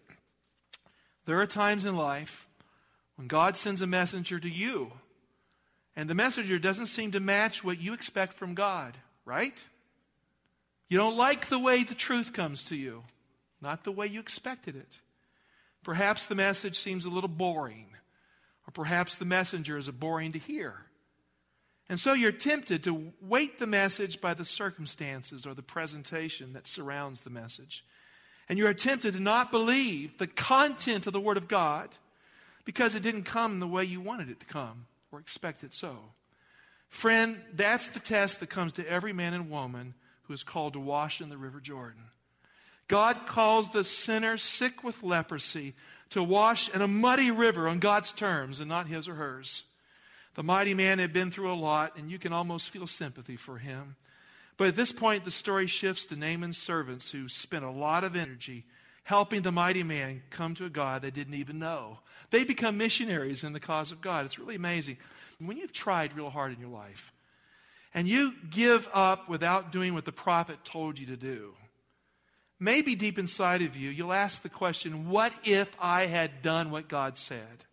There 1.27 1.41
are 1.41 1.47
times 1.47 1.85
in 1.87 1.97
life 1.97 2.49
when 3.17 3.29
God 3.29 3.57
sends 3.57 3.81
a 3.81 3.87
messenger 3.87 4.39
to 4.39 4.49
you, 4.49 4.93
and 5.97 6.11
the 6.11 6.15
messenger 6.15 6.59
doesn't 6.59 6.89
seem 6.89 7.13
to 7.13 7.21
match 7.21 7.63
what 7.63 7.81
you 7.81 7.95
expect 7.95 8.35
from 8.35 8.55
God, 8.55 8.97
right? 9.25 9.57
You 10.89 10.99
don't 10.99 11.17
like 11.17 11.49
the 11.49 11.59
way 11.59 11.85
the 11.85 11.95
truth 11.95 12.33
comes 12.33 12.63
to 12.65 12.77
you, 12.77 13.05
not 13.65 13.83
the 13.83 13.93
way 13.93 14.07
you 14.07 14.21
expected 14.21 14.77
it. 14.77 14.99
Perhaps 15.83 16.27
the 16.27 16.35
message 16.35 16.79
seems 16.79 17.05
a 17.05 17.11
little 17.11 17.29
boring, 17.29 17.89
or 18.67 18.71
perhaps 18.73 19.17
the 19.17 19.25
messenger 19.25 19.77
is 19.77 19.89
boring 19.91 20.33
to 20.33 20.39
hear. 20.39 20.87
And 21.89 22.01
so 22.01 22.15
you're 22.15 22.33
tempted 22.33 22.85
to 22.85 23.13
weight 23.21 23.59
the 23.59 23.67
message 23.67 24.21
by 24.21 24.33
the 24.35 24.45
circumstances 24.45 25.45
or 25.47 25.53
the 25.53 25.63
presentation 25.63 26.55
that 26.55 26.67
surrounds 26.67 27.21
the 27.21 27.31
message. 27.31 27.85
And 28.49 28.59
you're 28.59 28.73
tempted 28.73 29.15
to 29.15 29.21
not 29.21 29.51
believe 29.51 30.17
the 30.17 30.27
content 30.27 31.07
of 31.07 31.13
the 31.13 31.21
Word 31.21 31.37
of 31.37 31.49
God 31.49 31.91
because 32.65 32.95
it 32.95 33.03
didn't 33.03 33.25
come 33.25 33.61
the 33.61 33.67
way 33.67 33.85
you 33.85 34.01
wanted 34.01 34.31
it 34.31 34.41
to 34.41 34.47
come 34.47 34.87
or 35.13 35.19
expected 35.21 35.75
so. 35.75 35.97
Friend, 36.89 37.41
that's 37.53 37.89
the 37.89 38.01
test 38.01 38.41
that 38.41 38.51
comes 38.51 38.73
to 38.75 38.89
every 38.89 39.13
man 39.13 39.35
and 39.35 39.51
woman 39.51 39.95
who 40.23 40.33
is 40.33 40.43
called 40.43 40.73
to 40.75 40.81
wash 40.81 41.21
in 41.21 41.29
the 41.29 41.37
River 41.37 41.61
Jordan. 41.61 42.05
God 42.89 43.27
calls 43.27 43.71
the 43.71 43.85
sinner 43.85 44.37
sick 44.37 44.85
with 44.85 45.03
leprosy 45.03 45.75
to 46.11 46.23
wash 46.23 46.69
in 46.69 46.83
a 46.83 46.89
muddy 46.89 47.31
river 47.31 47.69
on 47.69 47.79
God's 47.79 48.13
terms 48.13 48.61
and 48.61 48.69
not 48.69 48.87
his 48.87 49.09
or 49.09 49.15
hers. 49.15 49.65
The 50.35 50.43
mighty 50.43 50.75
man 50.75 50.99
had 50.99 51.13
been 51.13 51.31
through 51.31 51.53
a 51.53 51.55
lot, 51.55 51.97
and 51.97 52.11
you 52.11 52.19
can 52.19 52.33
almost 52.33 52.71
feel 52.71 52.87
sympathy 52.87 53.37
for 53.37 53.59
him. 53.59 53.97
But 54.57 54.69
at 54.69 54.77
this 54.77 54.93
point, 54.93 55.25
the 55.25 55.31
story 55.31 55.67
shifts 55.67 56.07
to 56.07 56.17
Naaman's 56.17 56.59
servants 56.59 57.11
who 57.11 57.29
spent 57.29 57.65
a 57.65 57.71
lot 57.71 58.05
of 58.05 58.17
energy 58.17 58.65
helping 59.05 59.43
the 59.43 59.53
mighty 59.53 59.83
man 59.83 60.23
come 60.31 60.55
to 60.55 60.65
a 60.65 60.71
God 60.71 61.03
they 61.03 61.11
didn't 61.11 61.35
even 61.35 61.59
know. 61.59 61.99
They 62.31 62.45
become 62.45 62.79
missionaries 62.79 63.45
in 63.45 63.53
the 63.53 63.61
cause 63.61 63.93
of 63.93 64.01
God. 64.01 64.25
It's 64.25 64.39
really 64.39 64.55
amazing. 64.55 64.97
When 65.39 65.57
you've 65.57 65.73
tried 65.73 66.17
real 66.17 66.31
hard 66.31 66.53
in 66.53 66.61
your 66.61 66.71
life 66.71 67.13
and 67.93 68.09
you 68.09 68.35
give 68.51 68.89
up 68.93 69.29
without 69.29 69.73
doing 69.73 69.95
what 69.95 70.05
the 70.05 70.13
prophet 70.13 70.59
told 70.65 70.99
you 70.99 71.07
to 71.07 71.17
do, 71.17 71.55
maybe 72.59 72.95
deep 72.95 73.19
inside 73.19 73.63
of 73.63 73.77
you, 73.77 73.91
you'll 73.91 74.13
ask 74.13 74.43
the 74.43 74.49
question, 74.49 75.09
What 75.09 75.33
if 75.45 75.71
I 75.81 76.07
had 76.07 76.43
done 76.43 76.71
what 76.71 76.89
God 76.89 77.17
said? 77.17 77.65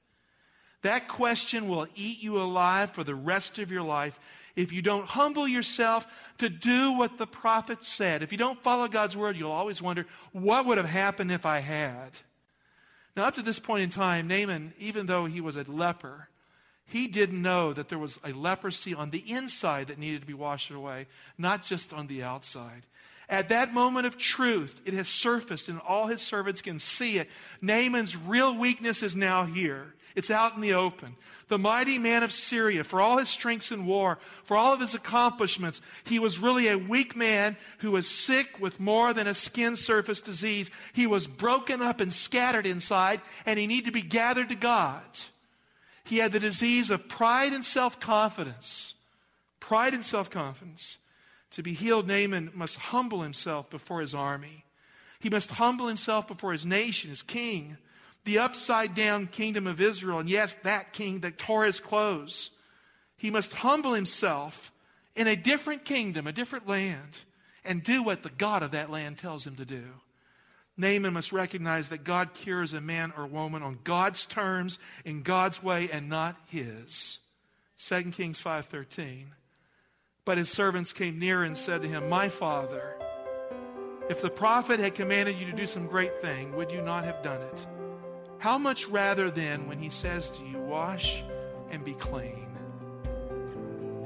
That 0.81 1.07
question 1.07 1.67
will 1.67 1.87
eat 1.95 2.21
you 2.21 2.41
alive 2.41 2.91
for 2.91 3.03
the 3.03 3.15
rest 3.15 3.59
of 3.59 3.71
your 3.71 3.83
life 3.83 4.19
if 4.55 4.71
you 4.71 4.81
don't 4.81 5.07
humble 5.07 5.47
yourself 5.47 6.07
to 6.39 6.49
do 6.49 6.93
what 6.93 7.17
the 7.17 7.27
prophet 7.27 7.83
said. 7.83 8.23
If 8.23 8.31
you 8.31 8.37
don't 8.37 8.61
follow 8.63 8.87
God's 8.87 9.15
word, 9.15 9.37
you'll 9.37 9.51
always 9.51 9.81
wonder, 9.81 10.05
what 10.31 10.65
would 10.65 10.77
have 10.77 10.89
happened 10.89 11.31
if 11.31 11.45
I 11.45 11.59
had? 11.59 12.17
Now, 13.15 13.25
up 13.25 13.35
to 13.35 13.41
this 13.41 13.59
point 13.59 13.83
in 13.83 13.89
time, 13.89 14.27
Naaman, 14.27 14.73
even 14.79 15.05
though 15.05 15.25
he 15.25 15.41
was 15.41 15.55
a 15.55 15.63
leper, 15.63 16.29
he 16.85 17.07
didn't 17.07 17.41
know 17.41 17.73
that 17.73 17.89
there 17.89 17.99
was 17.99 18.19
a 18.23 18.33
leprosy 18.33 18.93
on 18.93 19.11
the 19.11 19.23
inside 19.31 19.87
that 19.87 19.99
needed 19.99 20.21
to 20.21 20.27
be 20.27 20.33
washed 20.33 20.71
away, 20.71 21.07
not 21.37 21.63
just 21.63 21.93
on 21.93 22.07
the 22.07 22.23
outside. 22.23 22.85
At 23.31 23.47
that 23.47 23.73
moment 23.73 24.05
of 24.05 24.17
truth, 24.17 24.81
it 24.83 24.93
has 24.93 25.07
surfaced 25.07 25.69
and 25.69 25.79
all 25.79 26.07
his 26.07 26.21
servants 26.21 26.61
can 26.61 26.79
see 26.79 27.17
it. 27.17 27.29
Naaman's 27.61 28.17
real 28.17 28.53
weakness 28.53 29.01
is 29.01 29.15
now 29.15 29.45
here. 29.45 29.95
It's 30.15 30.29
out 30.29 30.55
in 30.55 30.61
the 30.61 30.73
open. 30.73 31.15
The 31.47 31.57
mighty 31.57 31.97
man 31.97 32.23
of 32.23 32.33
Syria, 32.33 32.83
for 32.83 32.99
all 32.99 33.17
his 33.17 33.29
strengths 33.29 33.71
in 33.71 33.85
war, 33.85 34.19
for 34.43 34.57
all 34.57 34.73
of 34.73 34.81
his 34.81 34.93
accomplishments, 34.93 35.79
he 36.03 36.19
was 36.19 36.37
really 36.37 36.67
a 36.67 36.77
weak 36.77 37.15
man 37.15 37.55
who 37.77 37.91
was 37.91 38.09
sick 38.09 38.59
with 38.59 38.81
more 38.81 39.13
than 39.13 39.27
a 39.27 39.33
skin 39.33 39.77
surface 39.77 40.19
disease. 40.19 40.69
He 40.91 41.07
was 41.07 41.27
broken 41.27 41.81
up 41.81 42.01
and 42.01 42.11
scattered 42.11 42.65
inside, 42.65 43.21
and 43.45 43.57
he 43.57 43.67
needed 43.67 43.85
to 43.85 43.91
be 43.91 44.01
gathered 44.01 44.49
to 44.49 44.55
God. 44.55 45.01
He 46.03 46.17
had 46.17 46.33
the 46.33 46.39
disease 46.41 46.91
of 46.91 47.07
pride 47.07 47.53
and 47.53 47.63
self 47.63 47.97
confidence. 48.01 48.95
Pride 49.61 49.93
and 49.93 50.03
self 50.03 50.29
confidence. 50.29 50.97
To 51.51 51.63
be 51.63 51.73
healed, 51.73 52.07
Naaman 52.07 52.51
must 52.53 52.77
humble 52.77 53.21
himself 53.21 53.69
before 53.69 54.01
his 54.01 54.15
army. 54.15 54.65
He 55.19 55.29
must 55.29 55.51
humble 55.51 55.87
himself 55.87 56.27
before 56.27 56.53
his 56.53 56.65
nation, 56.65 57.09
his 57.09 57.23
king 57.23 57.77
the 58.23 58.39
upside 58.39 58.93
down 58.93 59.27
kingdom 59.27 59.67
of 59.67 59.81
Israel, 59.81 60.19
and 60.19 60.29
yes, 60.29 60.55
that 60.63 60.93
king 60.93 61.21
that 61.21 61.37
tore 61.37 61.65
his 61.65 61.79
clothes. 61.79 62.51
He 63.17 63.31
must 63.31 63.53
humble 63.53 63.93
himself 63.93 64.71
in 65.15 65.27
a 65.27 65.35
different 65.35 65.85
kingdom, 65.85 66.27
a 66.27 66.31
different 66.31 66.67
land, 66.67 67.21
and 67.63 67.83
do 67.83 68.03
what 68.03 68.23
the 68.23 68.29
God 68.29 68.63
of 68.63 68.71
that 68.71 68.89
land 68.89 69.17
tells 69.17 69.45
him 69.45 69.55
to 69.55 69.65
do. 69.65 69.83
Naaman 70.77 71.13
must 71.13 71.31
recognize 71.31 71.89
that 71.89 72.03
God 72.03 72.33
cures 72.33 72.73
a 72.73 72.81
man 72.81 73.11
or 73.17 73.25
woman 73.27 73.61
on 73.61 73.79
God's 73.83 74.25
terms, 74.25 74.79
in 75.03 75.21
God's 75.21 75.61
way, 75.61 75.89
and 75.91 76.09
not 76.09 76.35
his. 76.47 77.19
2 77.79 78.11
Kings 78.11 78.41
5.13 78.41 79.25
But 80.23 80.37
his 80.37 80.49
servants 80.49 80.93
came 80.93 81.17
near 81.17 81.43
and 81.43 81.57
said 81.57 81.81
to 81.81 81.87
him, 81.87 82.07
My 82.09 82.29
father, 82.29 82.95
if 84.09 84.21
the 84.21 84.29
prophet 84.29 84.79
had 84.79 84.93
commanded 84.93 85.39
you 85.39 85.45
to 85.47 85.51
do 85.51 85.65
some 85.65 85.87
great 85.87 86.21
thing, 86.21 86.55
would 86.55 86.71
you 86.71 86.81
not 86.81 87.05
have 87.05 87.23
done 87.23 87.41
it? 87.41 87.65
How 88.37 88.57
much 88.57 88.87
rather 88.87 89.31
then 89.31 89.67
when 89.67 89.79
he 89.79 89.89
says 89.89 90.29
to 90.31 90.43
you, 90.43 90.57
Wash 90.59 91.23
and 91.71 91.83
be 91.83 91.93
clean? 91.93 92.50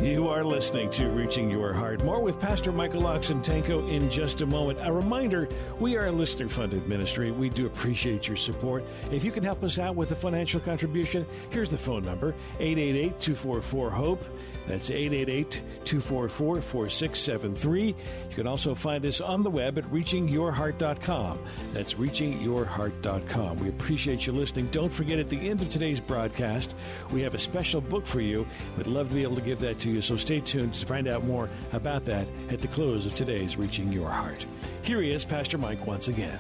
You 0.01 0.27
are 0.27 0.43
listening 0.43 0.89
to 0.91 1.07
Reaching 1.07 1.49
Your 1.49 1.71
Heart. 1.71 2.03
More 2.03 2.21
with 2.21 2.37
Pastor 2.37 2.73
Michael 2.73 3.03
Oxentenko 3.03 3.89
in 3.89 4.09
just 4.09 4.41
a 4.41 4.45
moment. 4.45 4.77
A 4.81 4.91
reminder 4.91 5.47
we 5.79 5.95
are 5.95 6.07
a 6.07 6.11
listener 6.11 6.49
funded 6.49 6.87
ministry. 6.87 7.31
We 7.31 7.49
do 7.49 7.65
appreciate 7.65 8.27
your 8.27 8.35
support. 8.35 8.83
If 9.09 9.23
you 9.23 9.31
can 9.31 9.43
help 9.43 9.63
us 9.63 9.79
out 9.79 9.95
with 9.95 10.11
a 10.11 10.15
financial 10.15 10.59
contribution, 10.59 11.25
here's 11.49 11.71
the 11.71 11.77
phone 11.77 12.03
number 12.03 12.35
888 12.59 13.19
244 13.19 13.89
HOPE. 13.89 14.23
That's 14.67 14.89
888 14.89 15.51
244 15.85 16.61
4673. 16.61 17.87
You 17.87 17.95
can 18.35 18.47
also 18.47 18.75
find 18.75 19.05
us 19.05 19.21
on 19.21 19.43
the 19.43 19.49
web 19.49 19.77
at 19.77 19.85
reachingyourheart.com. 19.91 21.39
That's 21.71 21.93
reachingyourheart.com. 21.93 23.59
We 23.59 23.69
appreciate 23.69 24.25
you 24.25 24.33
listening. 24.33 24.67
Don't 24.67 24.91
forget 24.91 25.19
at 25.19 25.27
the 25.27 25.49
end 25.49 25.61
of 25.61 25.69
today's 25.69 25.99
broadcast, 25.99 26.75
we 27.11 27.21
have 27.21 27.33
a 27.33 27.39
special 27.39 27.79
book 27.79 28.05
for 28.05 28.21
you. 28.21 28.45
We'd 28.75 28.87
love 28.87 29.09
to 29.09 29.15
be 29.15 29.23
able 29.23 29.35
to 29.35 29.41
give 29.41 29.59
that 29.59 29.79
to 29.79 29.84
you, 29.91 30.01
so 30.01 30.17
stay 30.17 30.39
tuned 30.39 30.73
to 30.75 30.85
find 30.85 31.07
out 31.07 31.25
more 31.25 31.49
about 31.73 32.05
that 32.05 32.27
at 32.49 32.61
the 32.61 32.67
close 32.67 33.05
of 33.05 33.15
today's 33.15 33.57
Reaching 33.57 33.91
Your 33.91 34.09
Heart. 34.09 34.45
Here 34.83 35.01
he 35.01 35.11
is, 35.11 35.25
Pastor 35.25 35.57
Mike, 35.57 35.85
once 35.85 36.07
again. 36.07 36.39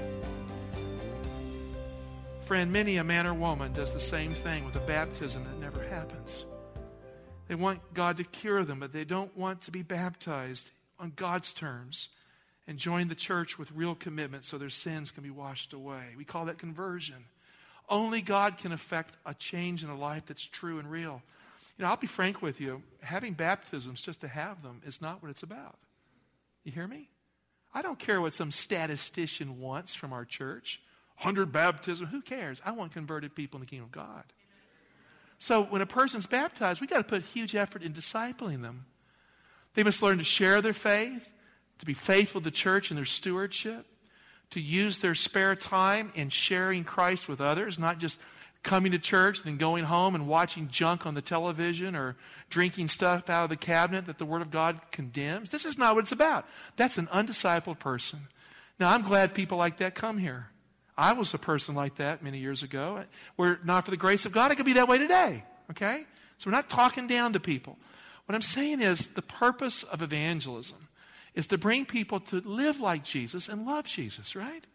Friend, 2.45 2.71
many 2.71 2.97
a 2.97 3.03
man 3.03 3.25
or 3.25 3.33
woman 3.33 3.73
does 3.73 3.91
the 3.91 3.99
same 3.99 4.33
thing 4.33 4.65
with 4.65 4.75
a 4.75 4.81
baptism 4.81 5.43
that 5.45 5.59
never 5.59 5.81
happens. 5.83 6.45
They 7.47 7.55
want 7.55 7.93
God 7.93 8.17
to 8.17 8.23
cure 8.23 8.63
them, 8.63 8.79
but 8.79 8.93
they 8.93 9.03
don't 9.03 9.35
want 9.37 9.61
to 9.63 9.71
be 9.71 9.81
baptized 9.81 10.71
on 10.99 11.13
God's 11.15 11.53
terms 11.53 12.09
and 12.67 12.77
join 12.77 13.07
the 13.07 13.15
church 13.15 13.59
with 13.59 13.71
real 13.71 13.95
commitment 13.95 14.45
so 14.45 14.57
their 14.57 14.69
sins 14.69 15.11
can 15.11 15.23
be 15.23 15.29
washed 15.29 15.73
away. 15.73 16.13
We 16.17 16.23
call 16.23 16.45
that 16.45 16.57
conversion. 16.57 17.25
Only 17.87 18.21
God 18.21 18.57
can 18.57 18.71
affect 18.71 19.15
a 19.25 19.33
change 19.33 19.83
in 19.83 19.89
a 19.89 19.97
life 19.97 20.23
that's 20.27 20.45
true 20.45 20.79
and 20.79 20.89
real. 20.89 21.21
You 21.77 21.83
know, 21.83 21.89
I'll 21.89 21.97
be 21.97 22.07
frank 22.07 22.41
with 22.41 22.61
you. 22.61 22.83
Having 23.01 23.33
baptisms 23.33 24.01
just 24.01 24.21
to 24.21 24.27
have 24.27 24.63
them 24.63 24.81
is 24.85 25.01
not 25.01 25.21
what 25.21 25.29
it's 25.29 25.43
about. 25.43 25.77
You 26.63 26.71
hear 26.71 26.87
me? 26.87 27.09
I 27.73 27.81
don't 27.81 27.99
care 27.99 28.21
what 28.21 28.33
some 28.33 28.51
statistician 28.51 29.59
wants 29.59 29.93
from 29.93 30.13
our 30.13 30.23
church. 30.23 30.81
100 31.17 31.51
baptisms, 31.51 32.09
who 32.11 32.21
cares? 32.21 32.61
I 32.65 32.71
want 32.71 32.93
converted 32.93 33.35
people 33.35 33.57
in 33.57 33.61
the 33.61 33.69
kingdom 33.69 33.85
of 33.85 33.91
God. 33.91 34.23
So 35.37 35.63
when 35.63 35.81
a 35.81 35.85
person's 35.85 36.25
baptized, 36.25 36.79
we've 36.79 36.89
got 36.89 36.97
to 36.97 37.03
put 37.03 37.21
huge 37.23 37.55
effort 37.55 37.83
in 37.83 37.93
discipling 37.93 38.61
them. 38.61 38.85
They 39.73 39.83
must 39.83 40.01
learn 40.01 40.17
to 40.19 40.23
share 40.23 40.61
their 40.61 40.73
faith, 40.73 41.29
to 41.79 41.85
be 41.85 41.93
faithful 41.93 42.39
to 42.39 42.45
the 42.45 42.51
church 42.51 42.89
and 42.89 42.97
their 42.97 43.05
stewardship, 43.05 43.85
to 44.51 44.61
use 44.61 44.99
their 44.99 45.15
spare 45.15 45.55
time 45.55 46.13
in 46.15 46.29
sharing 46.29 46.85
Christ 46.85 47.27
with 47.27 47.41
others, 47.41 47.77
not 47.77 47.99
just 47.99 48.17
coming 48.65 48.91
to 48.91 48.99
church, 48.99 49.43
then 49.43 49.55
going 49.55 49.85
home 49.85 50.15
and 50.15 50.27
watching 50.27 50.67
junk 50.67 51.05
on 51.05 51.13
the 51.13 51.21
television 51.21 51.95
or 51.95 52.17
drinking 52.49 52.89
stuff 52.89 53.29
out 53.29 53.45
of 53.45 53.49
the 53.49 53.55
cabinet 53.55 54.07
that 54.07 54.17
the 54.17 54.25
Word 54.25 54.41
of 54.41 54.51
God 54.51 54.79
condemns. 54.91 55.49
This 55.49 55.63
is 55.63 55.77
not 55.77 55.95
what 55.95 56.03
it's 56.03 56.11
about. 56.11 56.45
That's 56.75 56.97
an 56.97 57.07
undiscipled 57.07 57.79
person. 57.79 58.27
Now, 58.77 58.91
I'm 58.91 59.03
glad 59.03 59.33
people 59.33 59.57
like 59.57 59.77
that 59.77 59.95
come 59.95 60.17
here. 60.17 60.47
I 60.97 61.13
was 61.13 61.33
a 61.33 61.37
person 61.37 61.75
like 61.75 61.95
that 61.97 62.23
many 62.23 62.39
years 62.39 62.63
ago. 62.63 63.03
Were 63.37 63.59
not 63.63 63.85
for 63.85 63.91
the 63.91 63.97
grace 63.97 64.25
of 64.25 64.33
God, 64.33 64.51
I 64.51 64.55
could 64.55 64.65
be 64.65 64.73
that 64.73 64.89
way 64.89 64.97
today. 64.97 65.43
Okay? 65.71 66.05
So 66.37 66.49
we're 66.49 66.55
not 66.55 66.69
talking 66.69 67.07
down 67.07 67.33
to 67.33 67.39
people. 67.39 67.77
What 68.25 68.35
I'm 68.35 68.41
saying 68.41 68.81
is 68.81 69.07
the 69.07 69.21
purpose 69.21 69.83
of 69.83 70.01
evangelism 70.01 70.89
is 71.35 71.47
to 71.47 71.57
bring 71.57 71.85
people 71.85 72.19
to 72.19 72.41
live 72.41 72.79
like 72.79 73.03
Jesus 73.03 73.47
and 73.47 73.65
love 73.65 73.85
Jesus, 73.85 74.35
right? 74.35 74.65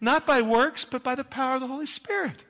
Not 0.00 0.26
by 0.26 0.42
works, 0.42 0.84
but 0.84 1.02
by 1.02 1.14
the 1.14 1.24
power 1.24 1.56
of 1.56 1.62
the 1.62 1.66
Holy 1.66 1.86
Spirit. 1.86 2.44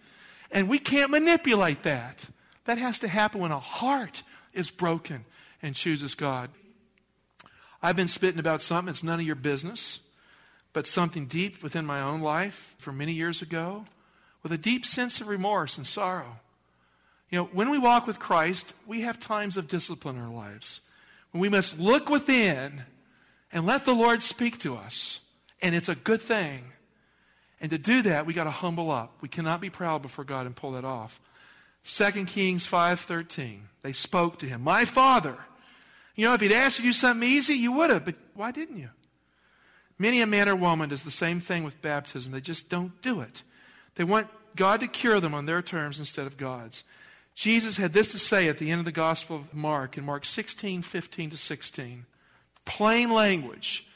And 0.50 0.68
we 0.68 0.78
can't 0.78 1.10
manipulate 1.10 1.82
that. 1.82 2.24
That 2.64 2.78
has 2.78 2.98
to 3.00 3.08
happen 3.08 3.40
when 3.40 3.52
a 3.52 3.60
heart 3.60 4.22
is 4.52 4.70
broken 4.70 5.24
and 5.62 5.74
chooses 5.74 6.14
God. 6.14 6.50
I've 7.82 7.96
been 7.96 8.08
spitting 8.08 8.40
about 8.40 8.62
something, 8.62 8.90
it's 8.90 9.02
none 9.02 9.20
of 9.20 9.26
your 9.26 9.36
business 9.36 10.00
but 10.76 10.86
something 10.86 11.24
deep 11.24 11.62
within 11.62 11.86
my 11.86 12.02
own 12.02 12.20
life 12.20 12.74
from 12.76 12.98
many 12.98 13.14
years 13.14 13.40
ago 13.40 13.86
with 14.42 14.52
a 14.52 14.58
deep 14.58 14.84
sense 14.84 15.22
of 15.22 15.26
remorse 15.26 15.78
and 15.78 15.86
sorrow. 15.86 16.36
You 17.30 17.38
know, 17.38 17.44
when 17.46 17.70
we 17.70 17.78
walk 17.78 18.06
with 18.06 18.18
Christ, 18.18 18.74
we 18.86 19.00
have 19.00 19.18
times 19.18 19.56
of 19.56 19.68
discipline 19.68 20.16
in 20.16 20.22
our 20.22 20.30
lives. 20.30 20.82
When 21.30 21.40
we 21.40 21.48
must 21.48 21.78
look 21.78 22.10
within 22.10 22.82
and 23.50 23.64
let 23.64 23.86
the 23.86 23.94
Lord 23.94 24.22
speak 24.22 24.58
to 24.58 24.76
us. 24.76 25.20
And 25.62 25.74
it's 25.74 25.88
a 25.88 25.94
good 25.94 26.20
thing. 26.20 26.72
And 27.60 27.70
to 27.70 27.78
do 27.78 28.02
that, 28.02 28.26
we 28.26 28.34
got 28.34 28.44
to 28.44 28.50
humble 28.50 28.90
up. 28.90 29.16
We 29.20 29.28
cannot 29.28 29.60
be 29.60 29.70
proud 29.70 30.02
before 30.02 30.24
God 30.24 30.46
and 30.46 30.54
pull 30.54 30.72
that 30.72 30.84
off. 30.84 31.20
2 31.84 32.26
Kings 32.26 32.66
5:13. 32.66 33.68
They 33.82 33.92
spoke 33.92 34.38
to 34.40 34.48
him, 34.48 34.62
"My 34.62 34.84
father." 34.84 35.38
You 36.14 36.26
know, 36.26 36.34
if 36.34 36.40
he'd 36.40 36.52
asked 36.52 36.78
you 36.78 36.84
to 36.84 36.88
do 36.88 36.92
something 36.92 37.28
easy, 37.28 37.54
you 37.54 37.72
would 37.72 37.90
have, 37.90 38.04
but 38.04 38.16
why 38.34 38.50
didn't 38.50 38.78
you? 38.78 38.90
Many 39.98 40.20
a 40.20 40.26
man 40.26 40.48
or 40.48 40.56
woman 40.56 40.88
does 40.88 41.02
the 41.02 41.10
same 41.10 41.40
thing 41.40 41.64
with 41.64 41.80
baptism. 41.80 42.32
They 42.32 42.40
just 42.40 42.68
don't 42.68 43.00
do 43.02 43.20
it. 43.20 43.42
They 43.94 44.04
want 44.04 44.28
God 44.54 44.80
to 44.80 44.88
cure 44.88 45.20
them 45.20 45.34
on 45.34 45.46
their 45.46 45.62
terms 45.62 45.98
instead 45.98 46.26
of 46.26 46.36
God's. 46.36 46.84
Jesus 47.34 47.76
had 47.76 47.92
this 47.92 48.10
to 48.12 48.18
say 48.18 48.48
at 48.48 48.58
the 48.58 48.70
end 48.70 48.78
of 48.78 48.84
the 48.86 48.92
Gospel 48.92 49.36
of 49.36 49.54
Mark 49.54 49.98
in 49.98 50.04
Mark 50.04 50.24
16, 50.24 50.82
15 50.82 51.30
to 51.30 51.36
16. 51.36 52.06
Plain 52.64 53.10
language. 53.10 53.86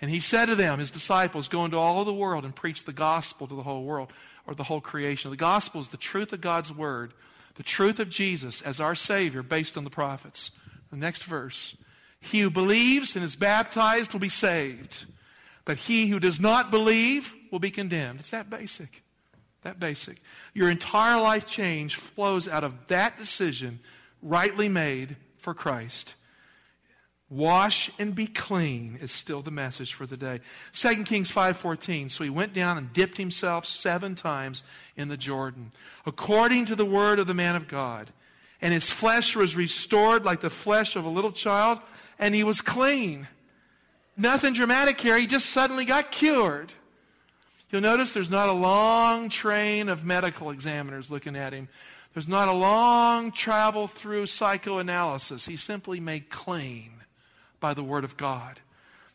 And 0.00 0.10
he 0.10 0.20
said 0.20 0.46
to 0.46 0.54
them, 0.54 0.80
his 0.80 0.90
disciples, 0.90 1.48
go 1.48 1.64
into 1.64 1.78
all 1.78 2.04
the 2.04 2.12
world 2.12 2.44
and 2.44 2.54
preach 2.54 2.84
the 2.84 2.92
gospel 2.92 3.46
to 3.46 3.54
the 3.54 3.62
whole 3.62 3.84
world 3.84 4.12
or 4.46 4.54
the 4.54 4.64
whole 4.64 4.80
creation. 4.80 5.30
The 5.30 5.36
gospel 5.36 5.80
is 5.80 5.88
the 5.88 5.96
truth 5.96 6.32
of 6.32 6.40
God's 6.40 6.72
word, 6.72 7.14
the 7.54 7.62
truth 7.62 8.00
of 8.00 8.10
Jesus 8.10 8.60
as 8.60 8.80
our 8.80 8.94
Savior 8.94 9.42
based 9.42 9.78
on 9.78 9.84
the 9.84 9.90
prophets. 9.90 10.50
The 10.90 10.96
next 10.96 11.24
verse. 11.24 11.76
He 12.20 12.40
who 12.40 12.50
believes 12.50 13.16
and 13.16 13.24
is 13.24 13.36
baptized 13.36 14.12
will 14.12 14.20
be 14.20 14.28
saved, 14.28 15.06
but 15.64 15.76
he 15.76 16.08
who 16.08 16.18
does 16.18 16.40
not 16.40 16.70
believe 16.70 17.34
will 17.50 17.58
be 17.58 17.70
condemned. 17.70 18.20
It's 18.20 18.30
that 18.30 18.50
basic. 18.50 19.02
That 19.62 19.80
basic. 19.80 20.20
Your 20.52 20.70
entire 20.70 21.20
life 21.20 21.46
change 21.46 21.96
flows 21.96 22.48
out 22.48 22.64
of 22.64 22.86
that 22.88 23.16
decision 23.16 23.80
rightly 24.22 24.68
made 24.68 25.16
for 25.38 25.54
Christ. 25.54 26.14
Wash 27.30 27.90
and 27.98 28.14
be 28.14 28.26
clean 28.26 28.98
is 29.00 29.10
still 29.10 29.42
the 29.42 29.50
message 29.50 29.94
for 29.94 30.06
the 30.06 30.16
day. 30.16 30.40
2 30.72 31.04
Kings 31.04 31.30
5:14. 31.30 32.10
So 32.10 32.22
he 32.22 32.30
went 32.30 32.52
down 32.52 32.76
and 32.76 32.92
dipped 32.92 33.16
himself 33.16 33.64
7 33.66 34.14
times 34.14 34.62
in 34.96 35.08
the 35.08 35.16
Jordan, 35.16 35.72
according 36.06 36.66
to 36.66 36.76
the 36.76 36.84
word 36.84 37.18
of 37.18 37.26
the 37.26 37.34
man 37.34 37.56
of 37.56 37.66
God. 37.66 38.12
And 38.60 38.72
his 38.72 38.90
flesh 38.90 39.34
was 39.34 39.56
restored 39.56 40.24
like 40.24 40.40
the 40.40 40.50
flesh 40.50 40.96
of 40.96 41.04
a 41.04 41.08
little 41.08 41.32
child, 41.32 41.80
and 42.18 42.34
he 42.34 42.44
was 42.44 42.60
clean. 42.60 43.28
Nothing 44.16 44.54
dramatic 44.54 45.00
here. 45.00 45.18
He 45.18 45.26
just 45.26 45.50
suddenly 45.50 45.84
got 45.84 46.12
cured. 46.12 46.72
You'll 47.70 47.82
notice 47.82 48.12
there's 48.12 48.30
not 48.30 48.48
a 48.48 48.52
long 48.52 49.28
train 49.28 49.88
of 49.88 50.04
medical 50.04 50.50
examiners 50.50 51.10
looking 51.10 51.34
at 51.36 51.52
him. 51.52 51.68
There's 52.12 52.28
not 52.28 52.48
a 52.48 52.52
long 52.52 53.32
travel 53.32 53.88
through 53.88 54.26
psychoanalysis. 54.26 55.46
He's 55.46 55.62
simply 55.62 55.98
made 55.98 56.30
clean 56.30 57.03
by 57.64 57.72
the 57.72 57.82
Word 57.82 58.04
of 58.04 58.18
God. 58.18 58.60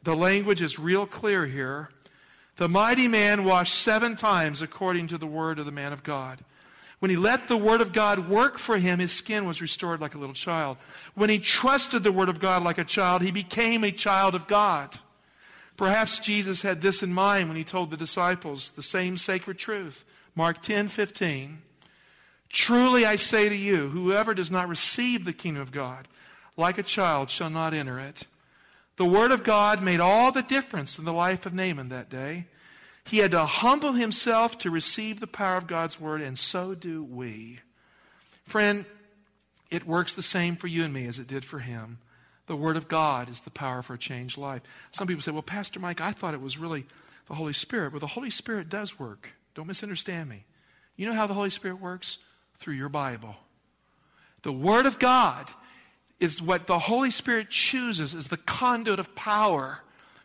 The 0.01 0.15
language 0.15 0.63
is 0.63 0.79
real 0.79 1.05
clear 1.05 1.45
here. 1.45 1.91
The 2.55 2.67
mighty 2.67 3.07
man 3.07 3.43
washed 3.43 3.75
seven 3.75 4.15
times 4.15 4.63
according 4.63 5.05
to 5.09 5.19
the 5.19 5.27
Word 5.27 5.59
of 5.59 5.67
the 5.67 5.71
man 5.71 5.93
of 5.93 6.01
God. 6.01 6.39
When 6.97 7.11
he 7.11 7.15
let 7.15 7.47
the 7.47 7.55
Word 7.55 7.79
of 7.79 7.93
God 7.93 8.27
work 8.27 8.57
for 8.57 8.79
him, 8.79 8.97
his 8.97 9.11
skin 9.11 9.45
was 9.45 9.61
restored 9.61 10.01
like 10.01 10.15
a 10.15 10.17
little 10.17 10.33
child. 10.33 10.77
When 11.13 11.29
he 11.29 11.37
trusted 11.37 12.01
the 12.01 12.11
Word 12.11 12.27
of 12.27 12.39
God 12.39 12.63
like 12.63 12.79
a 12.79 12.83
child, 12.83 13.21
he 13.21 13.29
became 13.29 13.83
a 13.83 13.91
child 13.91 14.33
of 14.33 14.47
God. 14.47 14.97
Perhaps 15.77 16.17
Jesus 16.17 16.63
had 16.63 16.81
this 16.81 17.03
in 17.03 17.13
mind 17.13 17.49
when 17.49 17.57
he 17.57 17.63
told 17.63 17.91
the 17.91 17.97
disciples 17.97 18.71
the 18.71 18.81
same 18.81 19.19
sacred 19.19 19.59
truth. 19.59 20.03
Mark 20.33 20.63
10 20.63 20.87
15. 20.87 21.61
Truly 22.49 23.05
I 23.05 23.15
say 23.15 23.47
to 23.47 23.55
you, 23.55 23.89
whoever 23.89 24.33
does 24.33 24.49
not 24.49 24.67
receive 24.67 25.23
the 25.23 25.33
kingdom 25.33 25.61
of 25.61 25.71
God 25.71 26.07
like 26.57 26.79
a 26.79 26.83
child 26.83 27.29
shall 27.29 27.51
not 27.51 27.75
enter 27.75 27.99
it. 27.99 28.25
The 28.99 29.05
word 29.05 29.31
of 29.31 29.45
God 29.45 29.81
made 29.81 30.01
all 30.01 30.33
the 30.33 30.41
difference 30.41 30.99
in 30.99 31.05
the 31.05 31.13
life 31.13 31.45
of 31.45 31.53
Naaman 31.53 31.87
that 31.87 32.09
day. 32.09 32.47
He 33.05 33.19
had 33.19 33.31
to 33.31 33.45
humble 33.45 33.93
himself 33.93 34.57
to 34.57 34.69
receive 34.69 35.21
the 35.21 35.25
power 35.25 35.55
of 35.55 35.67
God's 35.67 36.01
word, 36.01 36.19
and 36.19 36.37
so 36.37 36.75
do 36.75 37.01
we. 37.01 37.61
Friend, 38.43 38.83
it 39.71 39.87
works 39.87 40.13
the 40.13 40.21
same 40.21 40.57
for 40.57 40.67
you 40.67 40.83
and 40.83 40.93
me 40.93 41.07
as 41.07 41.17
it 41.17 41.27
did 41.27 41.45
for 41.45 41.59
him. 41.59 41.99
The 42.47 42.57
Word 42.57 42.75
of 42.75 42.89
God 42.89 43.29
is 43.29 43.39
the 43.39 43.51
power 43.51 43.81
for 43.81 43.93
a 43.93 43.97
changed 43.97 44.37
life. 44.37 44.63
Some 44.91 45.07
people 45.07 45.23
say, 45.23 45.31
well, 45.31 45.43
Pastor 45.43 45.79
Mike, 45.79 46.01
I 46.01 46.11
thought 46.11 46.33
it 46.33 46.41
was 46.41 46.57
really 46.57 46.85
the 47.29 47.35
Holy 47.35 47.53
Spirit. 47.53 47.93
Well, 47.93 48.01
the 48.01 48.07
Holy 48.07 48.29
Spirit 48.29 48.67
does 48.67 48.99
work. 48.99 49.29
Don't 49.55 49.67
misunderstand 49.67 50.27
me. 50.27 50.43
You 50.97 51.07
know 51.07 51.13
how 51.13 51.25
the 51.25 51.35
Holy 51.35 51.51
Spirit 51.51 51.79
works? 51.79 52.17
Through 52.57 52.73
your 52.73 52.89
Bible. 52.89 53.37
The 54.41 54.51
Word 54.51 54.85
of 54.85 54.99
God 54.99 55.47
is 56.19 56.41
what 56.41 56.67
the 56.67 56.79
Holy 56.79 57.11
Spirit 57.11 57.49
chooses 57.49 58.13
as 58.13 58.27
the 58.27 58.37
conduit 58.37 58.99
of 58.99 59.15
power 59.15 59.79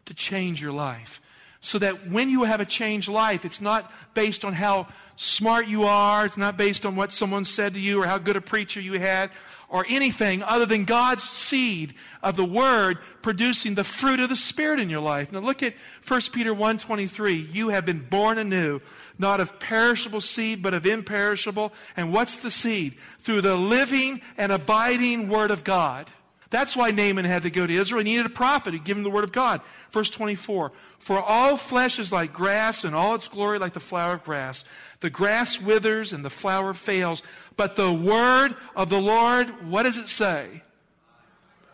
to 0.06 0.14
change 0.14 0.60
your 0.60 0.72
life. 0.72 1.20
So 1.60 1.78
that 1.78 2.10
when 2.10 2.28
you 2.28 2.44
have 2.44 2.60
a 2.60 2.66
changed 2.66 3.08
life, 3.08 3.44
it's 3.44 3.60
not 3.60 3.90
based 4.12 4.44
on 4.44 4.52
how 4.52 4.88
smart 5.16 5.66
you 5.66 5.84
are, 5.84 6.26
it's 6.26 6.36
not 6.36 6.58
based 6.58 6.84
on 6.84 6.94
what 6.94 7.12
someone 7.12 7.44
said 7.44 7.74
to 7.74 7.80
you 7.80 8.02
or 8.02 8.06
how 8.06 8.18
good 8.18 8.36
a 8.36 8.40
preacher 8.40 8.80
you 8.80 8.98
had 8.98 9.30
or 9.74 9.84
anything 9.88 10.40
other 10.44 10.66
than 10.66 10.84
God's 10.84 11.24
seed 11.24 11.94
of 12.22 12.36
the 12.36 12.44
word 12.44 12.96
producing 13.22 13.74
the 13.74 13.82
fruit 13.82 14.20
of 14.20 14.28
the 14.28 14.36
spirit 14.36 14.78
in 14.78 14.88
your 14.88 15.00
life. 15.00 15.32
Now 15.32 15.40
look 15.40 15.64
at 15.64 15.74
1 16.06 16.32
Peter 16.32 16.54
1:23. 16.54 17.48
You 17.52 17.70
have 17.70 17.84
been 17.84 17.98
born 17.98 18.38
anew, 18.38 18.80
not 19.18 19.40
of 19.40 19.58
perishable 19.58 20.20
seed 20.20 20.62
but 20.62 20.74
of 20.74 20.86
imperishable. 20.86 21.74
And 21.96 22.12
what's 22.12 22.36
the 22.36 22.52
seed? 22.52 22.94
Through 23.18 23.40
the 23.40 23.56
living 23.56 24.22
and 24.38 24.52
abiding 24.52 25.28
word 25.28 25.50
of 25.50 25.64
God. 25.64 26.12
That's 26.54 26.76
why 26.76 26.92
Naaman 26.92 27.24
had 27.24 27.42
to 27.42 27.50
go 27.50 27.66
to 27.66 27.74
Israel. 27.74 28.04
He 28.04 28.12
needed 28.12 28.26
a 28.26 28.30
prophet 28.30 28.74
who 28.74 28.78
give 28.78 28.96
him 28.96 29.02
the 29.02 29.10
word 29.10 29.24
of 29.24 29.32
God. 29.32 29.60
Verse 29.90 30.08
24. 30.08 30.70
For 31.00 31.20
all 31.20 31.56
flesh 31.56 31.98
is 31.98 32.12
like 32.12 32.32
grass, 32.32 32.84
and 32.84 32.94
all 32.94 33.16
its 33.16 33.26
glory 33.26 33.58
like 33.58 33.72
the 33.72 33.80
flower 33.80 34.14
of 34.14 34.22
grass. 34.22 34.64
The 35.00 35.10
grass 35.10 35.60
withers 35.60 36.12
and 36.12 36.24
the 36.24 36.30
flower 36.30 36.72
fails, 36.72 37.24
but 37.56 37.74
the 37.74 37.92
word 37.92 38.54
of 38.76 38.88
the 38.88 39.00
Lord, 39.00 39.68
what 39.68 39.82
does 39.82 39.98
it 39.98 40.08
say? 40.08 40.62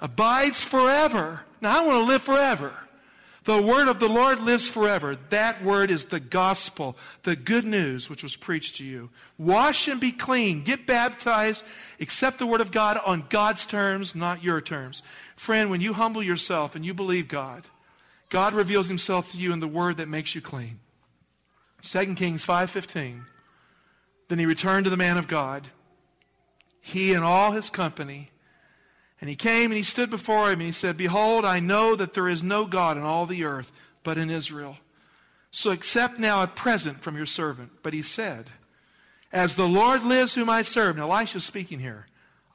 Abides 0.00 0.64
forever. 0.64 1.42
Now 1.60 1.82
I 1.82 1.86
want 1.86 1.98
to 1.98 2.08
live 2.10 2.22
forever. 2.22 2.72
The 3.50 3.60
word 3.60 3.88
of 3.88 3.98
the 3.98 4.08
Lord 4.08 4.38
lives 4.38 4.68
forever. 4.68 5.16
That 5.30 5.64
word 5.64 5.90
is 5.90 6.04
the 6.04 6.20
gospel, 6.20 6.96
the 7.24 7.34
good 7.34 7.64
news 7.64 8.08
which 8.08 8.22
was 8.22 8.36
preached 8.36 8.76
to 8.76 8.84
you. 8.84 9.10
Wash 9.38 9.88
and 9.88 10.00
be 10.00 10.12
clean. 10.12 10.62
Get 10.62 10.86
baptized. 10.86 11.64
Accept 11.98 12.38
the 12.38 12.46
word 12.46 12.60
of 12.60 12.70
God 12.70 13.00
on 13.04 13.24
God's 13.28 13.66
terms, 13.66 14.14
not 14.14 14.44
your 14.44 14.60
terms. 14.60 15.02
Friend, 15.34 15.68
when 15.68 15.80
you 15.80 15.94
humble 15.94 16.22
yourself 16.22 16.76
and 16.76 16.86
you 16.86 16.94
believe 16.94 17.26
God, 17.26 17.64
God 18.28 18.54
reveals 18.54 18.86
himself 18.86 19.32
to 19.32 19.36
you 19.36 19.52
in 19.52 19.58
the 19.58 19.66
word 19.66 19.96
that 19.96 20.06
makes 20.06 20.36
you 20.36 20.40
clean. 20.40 20.78
2 21.82 22.14
Kings 22.14 22.44
5:15. 22.44 23.26
Then 24.28 24.38
he 24.38 24.46
returned 24.46 24.84
to 24.84 24.90
the 24.90 24.96
man 24.96 25.18
of 25.18 25.26
God, 25.26 25.70
he 26.80 27.14
and 27.14 27.24
all 27.24 27.50
his 27.50 27.68
company, 27.68 28.30
and 29.20 29.28
he 29.28 29.36
came 29.36 29.70
and 29.70 29.76
he 29.76 29.82
stood 29.82 30.08
before 30.08 30.46
him 30.46 30.60
and 30.60 30.62
he 30.62 30.72
said, 30.72 30.96
Behold, 30.96 31.44
I 31.44 31.60
know 31.60 31.94
that 31.94 32.14
there 32.14 32.28
is 32.28 32.42
no 32.42 32.64
God 32.64 32.96
in 32.96 33.02
all 33.02 33.26
the 33.26 33.44
earth 33.44 33.70
but 34.02 34.16
in 34.16 34.30
Israel. 34.30 34.78
So 35.50 35.70
accept 35.70 36.18
now 36.18 36.42
a 36.42 36.46
present 36.46 37.00
from 37.00 37.16
your 37.16 37.26
servant. 37.26 37.70
But 37.82 37.92
he 37.92 38.02
said, 38.02 38.50
As 39.32 39.54
the 39.54 39.68
Lord 39.68 40.04
lives 40.04 40.34
whom 40.34 40.48
I 40.48 40.62
serve, 40.62 40.96
now 40.96 41.10
Elisha's 41.10 41.44
speaking 41.44 41.80
here, 41.80 42.06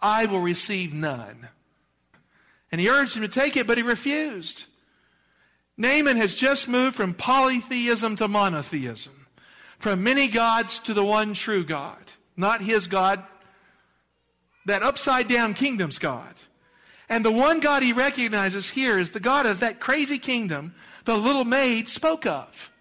I 0.02 0.26
will 0.26 0.40
receive 0.40 0.94
none. 0.94 1.50
And 2.72 2.82
he 2.82 2.90
urged 2.90 3.16
him 3.16 3.22
to 3.22 3.28
take 3.28 3.56
it, 3.58 3.68
but 3.68 3.78
he 3.78 3.84
refused. 3.84 4.66
Naaman 5.78 6.18
has 6.18 6.34
just 6.34 6.68
moved 6.68 6.96
from 6.96 7.14
polytheism 7.14 8.16
to 8.16 8.28
monotheism, 8.28 9.28
from 9.78 10.04
many 10.04 10.28
gods 10.28 10.80
to 10.80 10.94
the 10.94 11.04
one 11.04 11.34
true 11.34 11.64
God. 11.64 12.14
Not 12.38 12.62
his 12.62 12.88
God, 12.88 13.24
that 14.66 14.84
upside 14.84 15.28
down 15.28 15.54
kingdom's 15.54 16.00
God. 16.00 16.34
And 17.08 17.24
the 17.24 17.32
one 17.32 17.60
God 17.60 17.84
he 17.84 17.94
recognizes 17.94 18.70
here 18.70 18.98
is 18.98 19.12
the 19.12 19.20
God 19.20 19.46
of 19.46 19.60
that 19.60 19.80
crazy 19.80 20.18
kingdom 20.18 20.74
the 21.06 21.18
little 21.18 21.46
maid 21.46 21.88
spoke 21.88 22.26
of. 22.26 22.72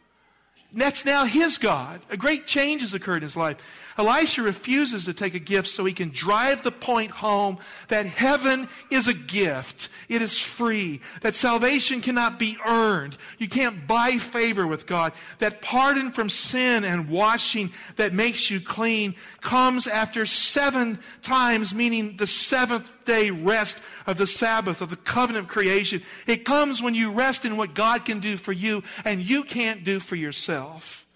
That's 0.72 1.04
now 1.04 1.24
his 1.24 1.58
God. 1.58 2.00
A 2.10 2.16
great 2.16 2.46
change 2.46 2.80
has 2.80 2.94
occurred 2.94 3.18
in 3.18 3.22
his 3.22 3.37
life. 3.37 3.84
Elisha 3.96 4.42
refuses 4.42 5.04
to 5.04 5.14
take 5.14 5.35
a 5.35 5.38
gift 5.38 5.68
so 5.68 5.85
he 5.85 5.92
can 5.92 6.11
drive 6.11 6.62
the 6.62 6.72
point 6.72 7.12
home 7.12 7.59
that 7.88 8.07
heaven 8.07 8.68
is 8.90 9.07
a 9.07 9.14
gift. 9.14 9.88
It 10.09 10.20
is 10.20 10.38
free. 10.38 11.00
That 11.20 11.37
salvation 11.37 12.00
cannot 12.00 12.38
be 12.38 12.59
earned. 12.66 13.16
You 13.38 13.48
can't 13.48 13.87
buy 13.87 14.18
favor 14.18 14.66
with 14.66 14.87
God. 14.87 15.12
That 15.38 15.62
pardon 15.62 16.11
from 16.11 16.28
sin 16.28 16.85
and 16.85 17.09
washing 17.09 17.72
that 17.96 18.12
makes 18.12 18.50
you 18.50 18.61
clean 18.61 19.14
comes 19.40 19.87
after 19.87 20.26
seven 20.26 20.98
times, 21.22 21.74
meaning 21.74 22.16
the 22.16 22.26
seventh 22.26 22.92
day 23.04 23.30
rest 23.30 23.78
of 24.07 24.18
the 24.18 24.26
Sabbath, 24.26 24.80
of 24.80 24.90
the 24.90 24.96
covenant 24.96 25.44
of 25.44 25.50
creation. 25.50 26.02
It 26.26 26.44
comes 26.44 26.83
when 26.83 26.94
you 26.94 27.12
rest 27.12 27.44
in 27.44 27.57
what 27.57 27.74
God 27.74 28.04
can 28.04 28.20
do 28.20 28.37
for 28.37 28.52
you 28.52 28.83
and 29.04 29.22
you 29.22 29.44
can't 29.44 29.85
do 29.85 30.00
for 30.00 30.16
yourself. 30.16 31.07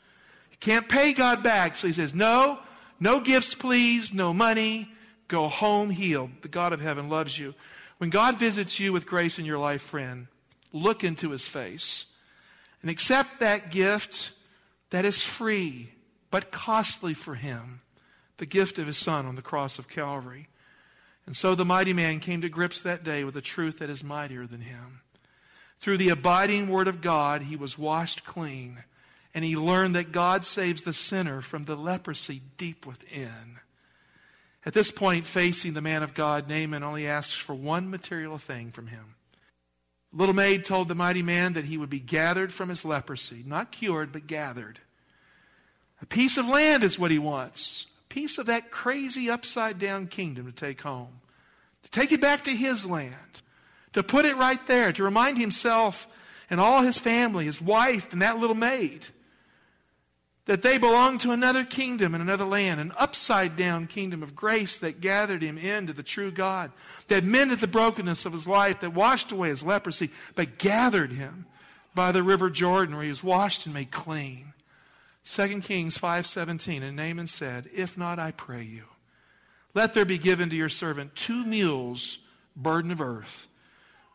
You 0.51 0.57
can't 0.61 0.89
pay 0.89 1.13
God 1.13 1.43
back. 1.43 1.77
So 1.77 1.87
he 1.87 1.93
says, 1.93 2.15
No, 2.15 2.59
no 3.01 3.21
gifts, 3.21 3.55
please, 3.55 4.13
no 4.13 4.33
money. 4.33 4.91
Go 5.29 5.49
home 5.49 5.91
healed. 5.91 6.31
The 6.43 6.49
God 6.49 6.73
of 6.73 6.81
heaven 6.81 7.09
loves 7.09 7.39
you. 7.39 7.55
When 7.99 8.11
God 8.11 8.39
visits 8.39 8.81
you 8.81 8.93
with 8.93 9.07
grace 9.07 9.39
in 9.39 9.45
your 9.45 9.59
life, 9.59 9.83
friend, 9.83 10.29
look 10.73 11.05
into 11.05 11.31
his 11.31 11.47
face 11.47 12.07
and 12.81 12.91
accept 12.91 13.41
that 13.41 13.71
gift 13.71 14.33
that 14.91 15.05
is 15.05 15.21
free 15.21 15.91
but 16.31 16.51
costly 16.51 17.15
for 17.15 17.35
him 17.35 17.81
the 18.39 18.47
gift 18.47 18.79
of 18.79 18.87
his 18.87 18.99
son 18.99 19.27
on 19.27 19.35
the 19.35 19.43
cross 19.43 19.79
of 19.79 19.89
Calvary. 19.89 20.49
And 21.27 21.37
so 21.37 21.55
the 21.55 21.65
mighty 21.65 21.93
man 21.93 22.21
came 22.21 22.41
to 22.41 22.49
grips 22.49 22.83
that 22.83 23.05
day 23.05 23.25
with 23.25 23.37
a 23.37 23.43
truth 23.43 23.81
that 23.81 23.91
is 23.91 24.05
mightier 24.05 24.47
than 24.47 24.63
him. 24.63 25.01
Through 25.81 25.99
the 25.99 26.09
abiding 26.09 26.69
word 26.69 26.89
of 26.89 27.01
God, 27.01 27.43
he 27.43 27.57
was 27.57 27.77
washed 27.77 28.25
clean, 28.25 28.85
and 29.35 29.45
he 29.45 29.57
learned 29.57 29.95
that 29.95 30.13
God 30.13 30.45
saves 30.45 30.83
the 30.83 30.93
sinner 30.93 31.41
from 31.41 31.65
the 31.65 31.77
leprosy 31.77 32.43
deep 32.57 32.87
within. 32.87 33.59
At 34.65 34.75
this 34.75 34.91
point, 34.91 35.27
facing 35.27 35.75
the 35.75 35.81
man 35.81 36.03
of 36.03 36.15
God, 36.15 36.49
Naaman 36.49 36.83
only 36.83 37.07
asks 37.07 37.35
for 37.35 37.55
one 37.55 37.91
material 37.91 38.39
thing 38.39 38.71
from 38.71 38.89
him. 38.89 39.15
Little 40.13 40.35
maid 40.35 40.65
told 40.65 40.89
the 40.89 40.95
mighty 40.95 41.23
man 41.23 41.53
that 41.53 41.67
he 41.67 41.77
would 41.77 41.91
be 41.91 42.01
gathered 42.01 42.53
from 42.53 42.71
his 42.71 42.85
leprosy, 42.85 43.43
not 43.47 43.73
cured, 43.73 44.13
but 44.13 44.27
gathered. 44.27 44.81
A 46.01 46.07
piece 46.07 46.37
of 46.39 46.49
land 46.49 46.83
is 46.83 46.99
what 46.99 47.11
he 47.11 47.19
wants 47.19 47.87
a 48.11 48.15
piece 48.15 48.39
of 48.39 48.47
that 48.47 48.71
crazy 48.71 49.29
upside 49.29 49.79
down 49.79 50.07
kingdom 50.07 50.47
to 50.47 50.53
take 50.53 50.81
home, 50.81 51.21
to 51.83 51.91
take 51.91 52.11
it 52.11 52.21
back 52.21 52.45
to 52.45 52.57
his 52.57 52.87
land, 52.87 53.43
to 53.93 54.03
put 54.03 54.25
it 54.25 54.37
right 54.37 54.67
there, 54.67 54.93
to 54.93 55.03
remind 55.03 55.39
himself 55.39 56.09
and 56.51 56.59
all 56.59 56.83
his 56.83 56.99
family, 56.99 57.45
his 57.45 57.61
wife, 57.61 58.11
and 58.13 58.23
that 58.23 58.39
little 58.39 58.57
maid, 58.57 59.07
that 60.49 60.63
they 60.63 60.79
belonged 60.79 61.21
to 61.21 61.31
another 61.31 61.63
kingdom 61.63 62.15
and 62.15 62.23
another 62.23 62.47
land, 62.47 62.81
an 62.81 62.91
upside 62.97 63.55
down 63.55 63.87
kingdom 63.87 64.23
of 64.23 64.35
grace 64.35 64.79
that 64.79 64.99
gathered 64.99 65.43
him 65.43 65.59
into 65.59 65.93
the 65.93 66.03
true 66.03 66.31
God, 66.31 66.73
that 67.09 67.23
mended 67.23 67.61
the 67.61 67.67
brokenness 67.67 68.25
of 68.25 68.33
his 68.33 68.49
life, 68.49 68.81
that 68.81 68.95
washed 68.95 69.31
away 69.31 69.51
his 69.51 69.63
leprosy, 69.63 70.09
but 70.35 70.57
gathered 70.57 71.13
him 71.13 71.45
by 71.95 72.13
the 72.13 72.23
river 72.23 72.49
Jordan 72.49 72.95
where 72.95 73.05
he 73.05 73.11
was 73.11 73.23
washed 73.23 73.67
and 73.67 73.75
made 73.75 73.91
clean. 73.91 74.55
2 75.27 75.61
Kings 75.61 75.99
5:17 75.99 76.83
and 76.83 76.97
Naaman 76.97 77.27
said, 77.27 77.69
"If 77.75 77.99
not, 77.99 78.19
I 78.19 78.31
pray 78.31 78.63
you, 78.63 78.85
let 79.75 79.93
there 79.93 80.07
be 80.07 80.17
given 80.17 80.49
to 80.49 80.57
your 80.57 80.71
servant 80.71 81.15
two 81.15 81.45
mules 81.45 82.21
burden 82.57 82.91
of 82.91 83.03
earth. 83.03 83.49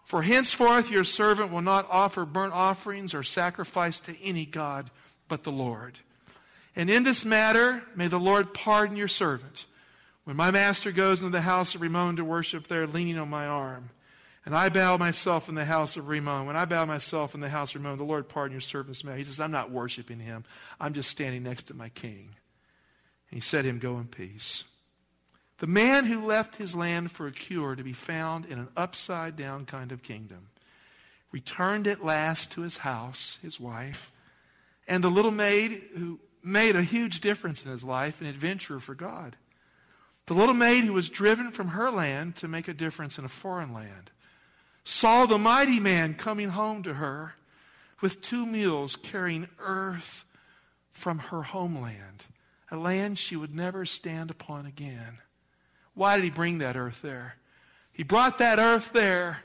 For 0.04 0.24
henceforth 0.24 0.90
your 0.90 1.04
servant 1.04 1.52
will 1.52 1.62
not 1.62 1.88
offer 1.92 2.26
burnt 2.26 2.54
offerings 2.54 3.14
or 3.14 3.22
sacrifice 3.22 4.00
to 4.00 4.20
any 4.20 4.48
god 4.48 4.90
but 5.28 5.44
the 5.44 5.52
Lord. 5.52 6.00
And 6.76 6.90
in 6.90 7.04
this 7.04 7.24
matter, 7.24 7.84
may 7.96 8.08
the 8.08 8.20
Lord 8.20 8.54
pardon 8.54 8.98
your 8.98 9.08
servant. 9.08 9.66
When 10.24 10.36
my 10.36 10.52
master 10.52 10.92
goes 10.92 11.20
into 11.20 11.32
the 11.32 11.42
house 11.42 11.76
of 11.76 11.82
Rimmon 11.82 12.16
to 12.16 12.26
worship 12.26 12.68
there, 12.68 12.88
leaning 12.88 13.18
on 13.18 13.30
my 13.30 13.46
arm, 13.46 13.90
and 14.46 14.56
I 14.56 14.70
bow 14.70 14.98
myself 14.98 15.48
in 15.48 15.56
the 15.56 15.66
house 15.66 15.96
of 15.96 16.08
Rimmon. 16.08 16.46
When 16.46 16.58
I 16.58 16.66
bow 16.66 16.86
myself 16.86 17.34
in 17.34 17.42
the 17.42 17.50
house 17.50 17.76
of 17.76 17.82
Rimmon, 17.82 17.98
the 17.98 18.04
Lord 18.04 18.28
pardon 18.28 18.54
your 18.54 18.62
servant's 18.62 19.04
matter. 19.04 19.18
He 19.18 19.24
says, 19.24 19.40
I'm 19.40 19.52
not 19.52 19.72
worshiping 19.72 20.20
him. 20.20 20.44
I'm 20.80 20.94
just 20.94 21.10
standing 21.10 21.44
next 21.44 21.68
to 21.68 21.74
my 21.74 21.90
king. 21.90 22.30
And 23.30 23.38
he 23.38 23.40
said 23.40 23.66
him, 23.66 23.80
Go 23.80 23.98
in 24.00 24.08
peace. 24.08 24.64
The 25.60 25.68
man 25.68 26.06
who 26.06 26.26
left 26.26 26.58
his 26.58 26.76
land 26.76 27.12
for 27.12 27.28
a 27.28 27.32
cure 27.32 27.76
to 27.76 27.84
be 27.84 27.94
found 27.94 28.46
in 28.46 28.60
an 28.60 28.68
upside 28.76 29.38
down 29.38 29.66
kind 29.66 29.94
of 29.94 30.04
kingdom 30.04 30.50
returned 31.32 31.88
at 31.88 32.04
last 32.04 32.52
to 32.52 32.62
his 32.62 32.80
house, 32.80 33.38
his 33.42 33.60
wife, 33.60 34.12
and 34.88 35.04
the 35.04 35.10
little 35.10 35.32
maid 35.32 35.82
who 35.96 36.20
made 36.44 36.76
a 36.76 36.84
huge 36.84 37.22
difference 37.22 37.66
in 37.66 37.72
his 37.72 37.84
life, 37.84 38.20
an 38.20 38.28
adventurer 38.28 38.80
for 38.80 38.96
God. 38.96 39.38
The 40.26 40.34
little 40.34 40.56
maid 40.56 40.84
who 40.84 40.94
was 40.94 41.10
driven 41.10 41.52
from 41.52 41.70
her 41.70 41.90
land 41.92 42.36
to 42.38 42.48
make 42.48 42.68
a 42.68 42.74
difference 42.74 43.18
in 43.18 43.26
a 43.26 43.30
foreign 43.30 43.74
land 43.74 44.12
saw 44.86 45.26
the 45.26 45.38
mighty 45.38 45.80
man 45.80 46.14
coming 46.14 46.50
home 46.50 46.84
to 46.84 46.96
her 46.96 47.36
with 48.02 48.22
two 48.22 48.46
mules 48.46 48.96
carrying 48.96 49.48
earth 49.60 50.26
from 50.92 51.20
her 51.20 51.44
homeland, 51.44 52.26
a 52.70 52.78
land 52.78 53.18
she 53.18 53.36
would 53.36 53.56
never 53.56 53.86
stand 53.86 54.30
upon 54.30 54.66
again. 54.66 55.20
Why 55.94 56.16
did 56.16 56.26
he 56.26 56.30
bring 56.30 56.58
that 56.58 56.76
earth 56.76 57.02
there? 57.02 57.36
He 57.92 58.04
brought 58.04 58.40
that 58.40 58.60
earth 58.60 58.92
there 58.92 59.44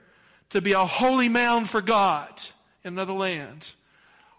to 0.51 0.61
be 0.61 0.73
a 0.73 0.85
holy 0.85 1.29
mound 1.29 1.69
for 1.69 1.81
God 1.81 2.29
in 2.83 2.95
another 2.95 3.13
land 3.13 3.73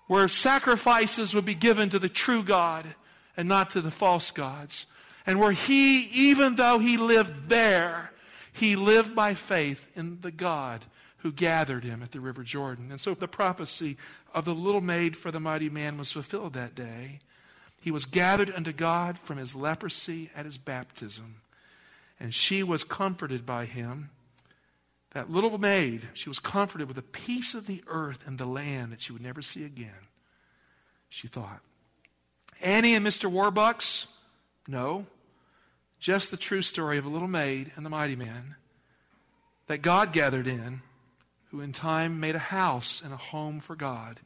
where 0.10 0.28
sacrifices 0.28 1.36
would 1.36 1.46
be 1.46 1.54
given 1.54 1.88
to 1.88 2.00
the 2.00 2.10
true 2.10 2.42
God 2.42 2.96
and 3.38 3.48
not 3.48 3.70
to 3.70 3.80
the 3.80 3.92
false 3.92 4.32
gods. 4.32 4.88
And 5.28 5.40
where 5.40 5.52
he, 5.52 6.02
even 6.06 6.56
though 6.56 6.80
he 6.80 6.98
lived 6.98 7.48
there, 7.48 8.12
he 8.52 8.76
lived 8.76 9.14
by 9.14 9.36
faith 9.36 9.88
in 9.96 10.18
the 10.22 10.32
God 10.32 10.84
who 11.18 11.32
gathered 11.32 11.84
him 11.84 12.02
at 12.02 12.12
the 12.12 12.20
river 12.20 12.42
Jordan. 12.42 12.90
And 12.90 13.00
so 13.00 13.14
the 13.14 13.28
prophecy 13.28 13.98
of 14.34 14.46
the 14.46 14.56
little 14.56 14.82
maid 14.82 15.16
for 15.16 15.30
the 15.30 15.40
mighty 15.40 15.70
man 15.70 16.00
was 16.00 16.12
fulfilled 16.12 16.54
that 16.54 16.74
day. 16.74 17.20
He 17.80 17.92
was 17.92 18.06
gathered 18.06 18.50
unto 18.50 18.74
God 18.74 19.20
from 19.20 19.38
his 19.38 19.56
leprosy 19.56 20.32
at 20.36 20.46
his 20.46 20.58
baptism. 20.58 21.36
And 22.20 22.34
she 22.34 22.64
was 22.64 22.84
comforted 22.84 23.46
by 23.46 23.66
him. 23.66 24.10
That 25.12 25.32
little 25.32 25.58
maid, 25.58 26.10
she 26.14 26.30
was 26.30 26.40
comforted 26.40 26.88
with 26.88 26.98
a 26.98 27.04
piece 27.04 27.56
of 27.56 27.66
the 27.66 27.84
earth 27.88 28.20
and 28.26 28.38
the 28.38 28.46
land 28.46 28.92
that 28.92 29.02
she 29.02 29.12
would 29.12 29.24
never 29.24 29.42
see 29.42 29.64
again. 29.66 30.08
She 31.10 31.28
thought. 31.28 31.62
Annie 32.62 32.94
and 32.94 33.06
Mr. 33.06 33.32
Warbucks? 33.32 34.06
No. 34.68 35.08
Just 36.00 36.30
the 36.30 36.38
true 36.38 36.62
story 36.62 36.98
of 36.98 37.06
a 37.06 37.10
little 37.10 37.28
maid 37.28 37.72
and 37.76 37.86
the 37.86 37.90
mighty 37.90 38.16
man 38.16 38.56
that 39.68 39.82
God 39.82 40.14
gathered 40.14 40.48
in, 40.48 40.82
who 41.52 41.62
in 41.62 41.72
time 41.74 42.20
made 42.20 42.36
a 42.36 42.40
house 42.40 43.02
and 43.04 43.14
a 43.14 43.18
home 43.18 43.60
for 43.60 43.76
God 43.76 44.20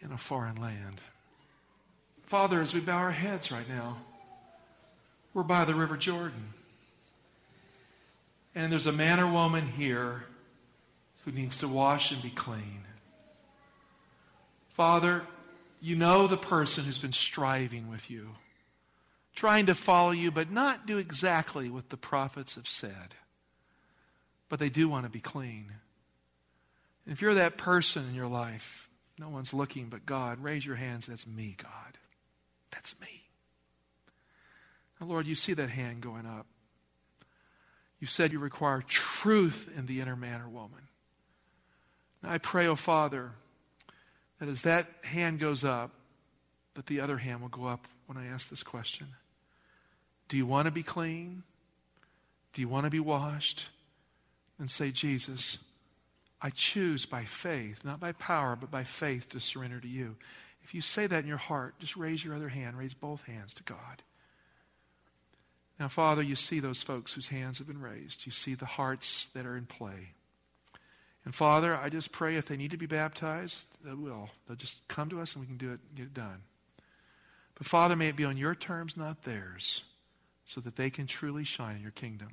in 0.00 0.12
a 0.12 0.18
foreign 0.18 0.56
land. 0.56 1.00
Father, 2.24 2.60
as 2.60 2.74
we 2.74 2.80
bow 2.80 2.96
our 2.96 3.10
heads 3.10 3.50
right 3.50 3.68
now, 3.68 3.98
we're 5.34 5.42
by 5.42 5.64
the 5.64 5.74
River 5.74 5.96
Jordan. 5.96 6.54
And 8.54 8.72
there's 8.72 8.86
a 8.86 8.92
man 8.92 9.20
or 9.20 9.30
woman 9.30 9.66
here 9.66 10.24
who 11.24 11.32
needs 11.32 11.58
to 11.58 11.68
wash 11.68 12.10
and 12.10 12.22
be 12.22 12.30
clean. 12.30 12.84
Father, 14.70 15.22
you 15.80 15.96
know 15.96 16.26
the 16.26 16.36
person 16.36 16.84
who's 16.84 16.98
been 16.98 17.12
striving 17.12 17.88
with 17.88 18.10
you 18.10 18.30
trying 19.38 19.66
to 19.66 19.74
follow 19.74 20.10
you, 20.10 20.32
but 20.32 20.50
not 20.50 20.84
do 20.84 20.98
exactly 20.98 21.70
what 21.70 21.90
the 21.90 21.96
prophets 21.96 22.56
have 22.56 22.66
said. 22.66 23.14
But 24.48 24.58
they 24.58 24.68
do 24.68 24.88
want 24.88 25.04
to 25.06 25.10
be 25.10 25.20
clean. 25.20 25.72
And 27.04 27.12
if 27.12 27.22
you're 27.22 27.34
that 27.34 27.56
person 27.56 28.08
in 28.08 28.16
your 28.16 28.26
life, 28.26 28.90
no 29.16 29.28
one's 29.28 29.54
looking 29.54 29.90
but 29.90 30.04
God, 30.04 30.42
raise 30.42 30.66
your 30.66 30.74
hands. 30.74 31.06
That's 31.06 31.24
me, 31.24 31.54
God. 31.56 31.98
That's 32.72 32.98
me. 33.00 33.28
Now, 35.00 35.06
Lord, 35.06 35.24
you 35.24 35.36
see 35.36 35.54
that 35.54 35.70
hand 35.70 36.00
going 36.00 36.26
up. 36.26 36.46
You 38.00 38.06
said 38.06 38.32
you 38.32 38.38
require 38.38 38.82
truth 38.82 39.70
in 39.76 39.86
the 39.86 40.00
inner 40.00 40.16
man 40.16 40.40
or 40.40 40.48
woman. 40.48 40.88
I 42.22 42.38
pray, 42.38 42.66
oh 42.66 42.76
Father, 42.76 43.32
that 44.38 44.48
as 44.48 44.62
that 44.62 44.86
hand 45.02 45.38
goes 45.38 45.64
up, 45.64 45.92
that 46.74 46.86
the 46.86 47.00
other 47.00 47.18
hand 47.18 47.40
will 47.40 47.48
go 47.48 47.66
up 47.66 47.86
when 48.06 48.18
I 48.18 48.26
ask 48.26 48.48
this 48.48 48.62
question. 48.62 49.08
Do 50.28 50.36
you 50.36 50.46
want 50.46 50.66
to 50.66 50.70
be 50.70 50.82
clean? 50.82 51.42
Do 52.52 52.60
you 52.60 52.68
want 52.68 52.84
to 52.84 52.90
be 52.90 53.00
washed? 53.00 53.66
And 54.58 54.70
say, 54.70 54.90
Jesus, 54.90 55.58
I 56.40 56.50
choose 56.50 57.06
by 57.06 57.24
faith, 57.24 57.84
not 57.84 58.00
by 58.00 58.12
power, 58.12 58.56
but 58.56 58.70
by 58.70 58.84
faith 58.84 59.28
to 59.30 59.40
surrender 59.40 59.80
to 59.80 59.88
you. 59.88 60.16
If 60.62 60.74
you 60.74 60.80
say 60.80 61.06
that 61.06 61.22
in 61.22 61.28
your 61.28 61.36
heart, 61.36 61.74
just 61.78 61.96
raise 61.96 62.24
your 62.24 62.34
other 62.34 62.48
hand, 62.48 62.76
raise 62.76 62.94
both 62.94 63.22
hands 63.22 63.54
to 63.54 63.62
God. 63.62 64.02
Now, 65.78 65.88
Father, 65.88 66.22
you 66.22 66.34
see 66.34 66.60
those 66.60 66.82
folks 66.82 67.12
whose 67.12 67.28
hands 67.28 67.58
have 67.58 67.66
been 67.66 67.80
raised. 67.80 68.26
You 68.26 68.32
see 68.32 68.54
the 68.54 68.66
hearts 68.66 69.26
that 69.34 69.46
are 69.46 69.56
in 69.56 69.66
play. 69.66 70.12
And 71.24 71.34
Father, 71.34 71.76
I 71.76 71.88
just 71.88 72.10
pray 72.10 72.36
if 72.36 72.46
they 72.46 72.56
need 72.56 72.70
to 72.72 72.76
be 72.76 72.86
baptized, 72.86 73.66
they 73.84 73.92
will. 73.92 74.30
They'll 74.46 74.56
just 74.56 74.86
come 74.88 75.08
to 75.10 75.20
us 75.20 75.34
and 75.34 75.42
we 75.42 75.46
can 75.46 75.58
do 75.58 75.72
it 75.72 75.80
get 75.94 76.06
it 76.06 76.14
done. 76.14 76.42
But 77.54 77.66
Father, 77.66 77.96
may 77.96 78.08
it 78.08 78.16
be 78.16 78.24
on 78.24 78.36
your 78.36 78.54
terms, 78.54 78.96
not 78.96 79.24
theirs 79.24 79.82
so 80.46 80.60
that 80.62 80.76
they 80.76 80.88
can 80.88 81.06
truly 81.06 81.44
shine 81.44 81.76
in 81.76 81.82
your 81.82 81.90
kingdom. 81.90 82.28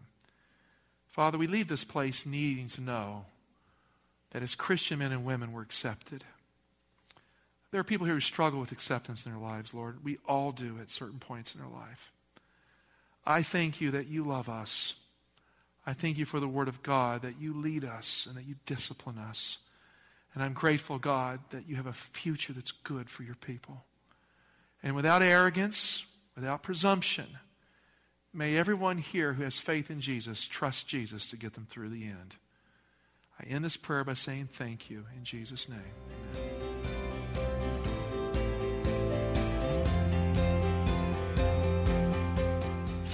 Father, 1.09 1.37
we 1.37 1.47
leave 1.47 1.67
this 1.67 1.83
place 1.83 2.25
needing 2.25 2.67
to 2.69 2.81
know 2.81 3.25
that 4.31 4.41
as 4.43 4.55
Christian 4.55 4.99
men 4.99 5.11
and 5.11 5.25
women 5.25 5.51
we're 5.51 5.61
accepted. 5.61 6.23
There 7.71 7.81
are 7.81 7.85
people 7.85 8.05
here 8.05 8.15
who 8.15 8.21
struggle 8.21 8.59
with 8.59 8.71
acceptance 8.71 9.25
in 9.25 9.31
their 9.31 9.41
lives, 9.41 9.73
Lord. 9.73 10.03
We 10.03 10.17
all 10.25 10.53
do 10.53 10.77
at 10.79 10.89
certain 10.89 11.19
points 11.19 11.53
in 11.53 11.61
our 11.61 11.69
life. 11.69 12.11
I 13.25 13.41
thank 13.41 13.81
you 13.81 13.91
that 13.91 14.07
you 14.07 14.23
love 14.23 14.49
us. 14.49 14.95
I 15.85 15.93
thank 15.93 16.17
you 16.17 16.25
for 16.25 16.39
the 16.39 16.47
Word 16.47 16.67
of 16.67 16.83
God, 16.83 17.21
that 17.21 17.39
you 17.39 17.53
lead 17.53 17.83
us 17.83 18.25
and 18.27 18.37
that 18.37 18.45
you 18.45 18.55
discipline 18.65 19.17
us. 19.17 19.57
And 20.33 20.43
I'm 20.43 20.53
grateful, 20.53 20.99
God, 20.99 21.39
that 21.51 21.67
you 21.67 21.75
have 21.75 21.87
a 21.87 21.93
future 21.93 22.53
that's 22.53 22.71
good 22.71 23.09
for 23.09 23.23
your 23.23 23.35
people. 23.35 23.85
And 24.83 24.95
without 24.95 25.21
arrogance, 25.21 26.03
without 26.35 26.61
presumption, 26.61 27.27
may 28.33 28.57
everyone 28.57 28.97
here 28.97 29.33
who 29.33 29.43
has 29.43 29.57
faith 29.57 29.89
in 29.89 30.01
Jesus 30.01 30.45
trust 30.45 30.87
Jesus 30.87 31.27
to 31.27 31.37
get 31.37 31.53
them 31.53 31.67
through 31.69 31.89
the 31.89 32.03
end. 32.03 32.35
I 33.39 33.45
end 33.45 33.63
this 33.63 33.77
prayer 33.77 34.03
by 34.03 34.13
saying 34.13 34.49
thank 34.53 34.89
you 34.89 35.05
in 35.15 35.23
Jesus' 35.23 35.69
name. 35.69 35.79
Amen. 36.35 36.54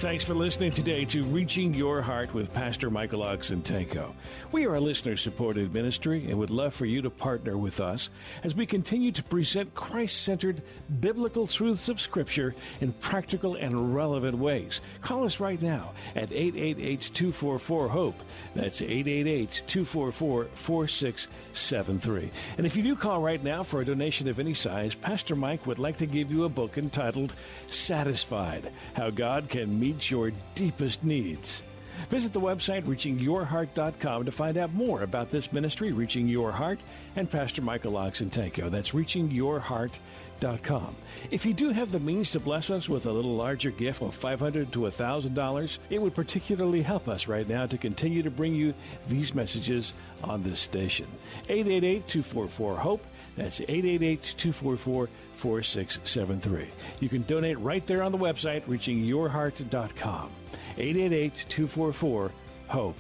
Thanks 0.02 0.26
for 0.26 0.34
listening 0.34 0.72
today 0.72 1.06
to 1.06 1.22
Reaching 1.26 1.76
Your 1.76 2.02
Heart 2.02 2.34
with 2.34 2.52
Pastor 2.52 2.90
Michael 2.90 3.20
Oxentenko. 3.20 4.16
We 4.52 4.66
are 4.66 4.74
a 4.74 4.80
listener 4.80 5.16
supported 5.16 5.76
ministry 5.76 6.26
and 6.28 6.40
would 6.40 6.50
love 6.50 6.74
for 6.74 6.88
you 6.88 7.04
to 7.04 7.12
partner 7.12 7.56
with 7.56 7.80
us 7.80 8.10
as 8.44 8.56
we 8.56 8.66
continue 8.66 9.12
to 9.12 9.22
present 9.22 9.76
Christ 9.76 10.24
centered 10.24 10.64
biblical 11.00 11.46
truths 11.46 11.88
of 11.88 12.02
Scripture 12.02 12.56
in 12.82 12.94
practical 12.94 13.54
and 13.54 13.94
relevant 13.96 14.40
ways. 14.40 14.82
Call 15.02 15.24
us 15.24 15.40
right 15.40 15.62
now 15.62 15.94
at 16.16 16.32
888 16.32 17.12
244 17.14 17.90
HOPE. 17.90 18.24
That's 18.56 18.82
888 18.82 19.62
244 19.68 20.46
4673. 20.46 22.32
And 22.58 22.66
if 22.66 22.76
you 22.76 22.82
do 22.82 22.96
call 22.96 23.22
right 23.22 23.44
now 23.44 23.62
for 23.62 23.82
a 23.82 23.86
donation 23.86 24.28
of 24.28 24.40
any 24.40 24.56
size, 24.56 24.96
Pastor 24.96 25.36
Mike 25.36 25.68
would 25.68 25.78
like 25.78 25.98
to 25.98 26.08
give 26.08 26.32
you 26.32 26.46
a 26.46 26.50
book 26.50 26.80
entitled 26.80 27.36
Satisfied 27.68 28.72
How 28.96 29.12
God 29.12 29.48
Can 29.48 29.80
Meet 29.80 29.91
your 30.00 30.32
deepest 30.56 31.04
needs. 31.04 31.64
Visit 32.10 32.34
the 32.34 32.40
website 32.40 32.84
reachingyourheart.com 32.84 34.26
to 34.26 34.32
find 34.32 34.58
out 34.58 34.74
more 34.74 35.04
about 35.04 35.30
this 35.30 35.54
ministry, 35.54 35.92
Reaching 35.92 36.28
Your 36.28 36.52
Heart, 36.52 36.80
and 37.16 37.30
Pastor 37.30 37.62
Michael 37.62 37.94
Oxentenko. 37.94 38.72
That's 38.72 38.92
reachingyourheart.com. 38.92 40.96
If 41.30 41.46
you 41.46 41.54
do 41.54 41.70
have 41.70 41.92
the 41.92 42.00
means 42.00 42.32
to 42.32 42.40
bless 42.40 42.70
us 42.70 42.90
with 42.90 43.06
a 43.06 43.12
little 43.12 43.36
larger 43.36 43.72
gift 43.72 44.02
of 44.02 44.20
$500 44.20 44.72
to 44.72 44.80
$1,000, 44.80 45.78
it 45.90 46.02
would 46.02 46.16
particularly 46.16 46.82
help 46.82 47.08
us 47.08 47.28
right 47.28 47.48
now 47.48 47.68
to 47.68 47.78
continue 47.78 48.24
to 48.24 48.32
bring 48.32 48.56
you 48.56 48.74
these 49.08 49.36
messages 49.36 49.94
on 50.24 50.42
this 50.42 50.60
station. 50.60 51.08
888 51.50 52.08
244 52.08 52.78
HOPE. 52.78 53.06
That's 53.42 53.60
888 53.62 54.36
244 54.38 55.10
4673. 55.34 56.70
You 57.00 57.10
can 57.10 57.24
donate 57.24 57.58
right 57.58 57.84
there 57.88 58.04
on 58.04 58.12
the 58.12 58.18
website, 58.18 58.64
reachingyourheart.com. 58.66 60.30
888 60.78 61.46
244 61.50 62.32
HOPE. 62.68 62.96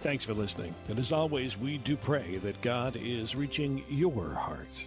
Thanks 0.00 0.24
for 0.24 0.34
listening. 0.34 0.74
And 0.88 0.98
as 0.98 1.12
always, 1.12 1.56
we 1.56 1.78
do 1.78 1.96
pray 1.96 2.38
that 2.38 2.60
God 2.60 2.96
is 2.96 3.36
reaching 3.36 3.84
your 3.88 4.30
heart. 4.30 4.86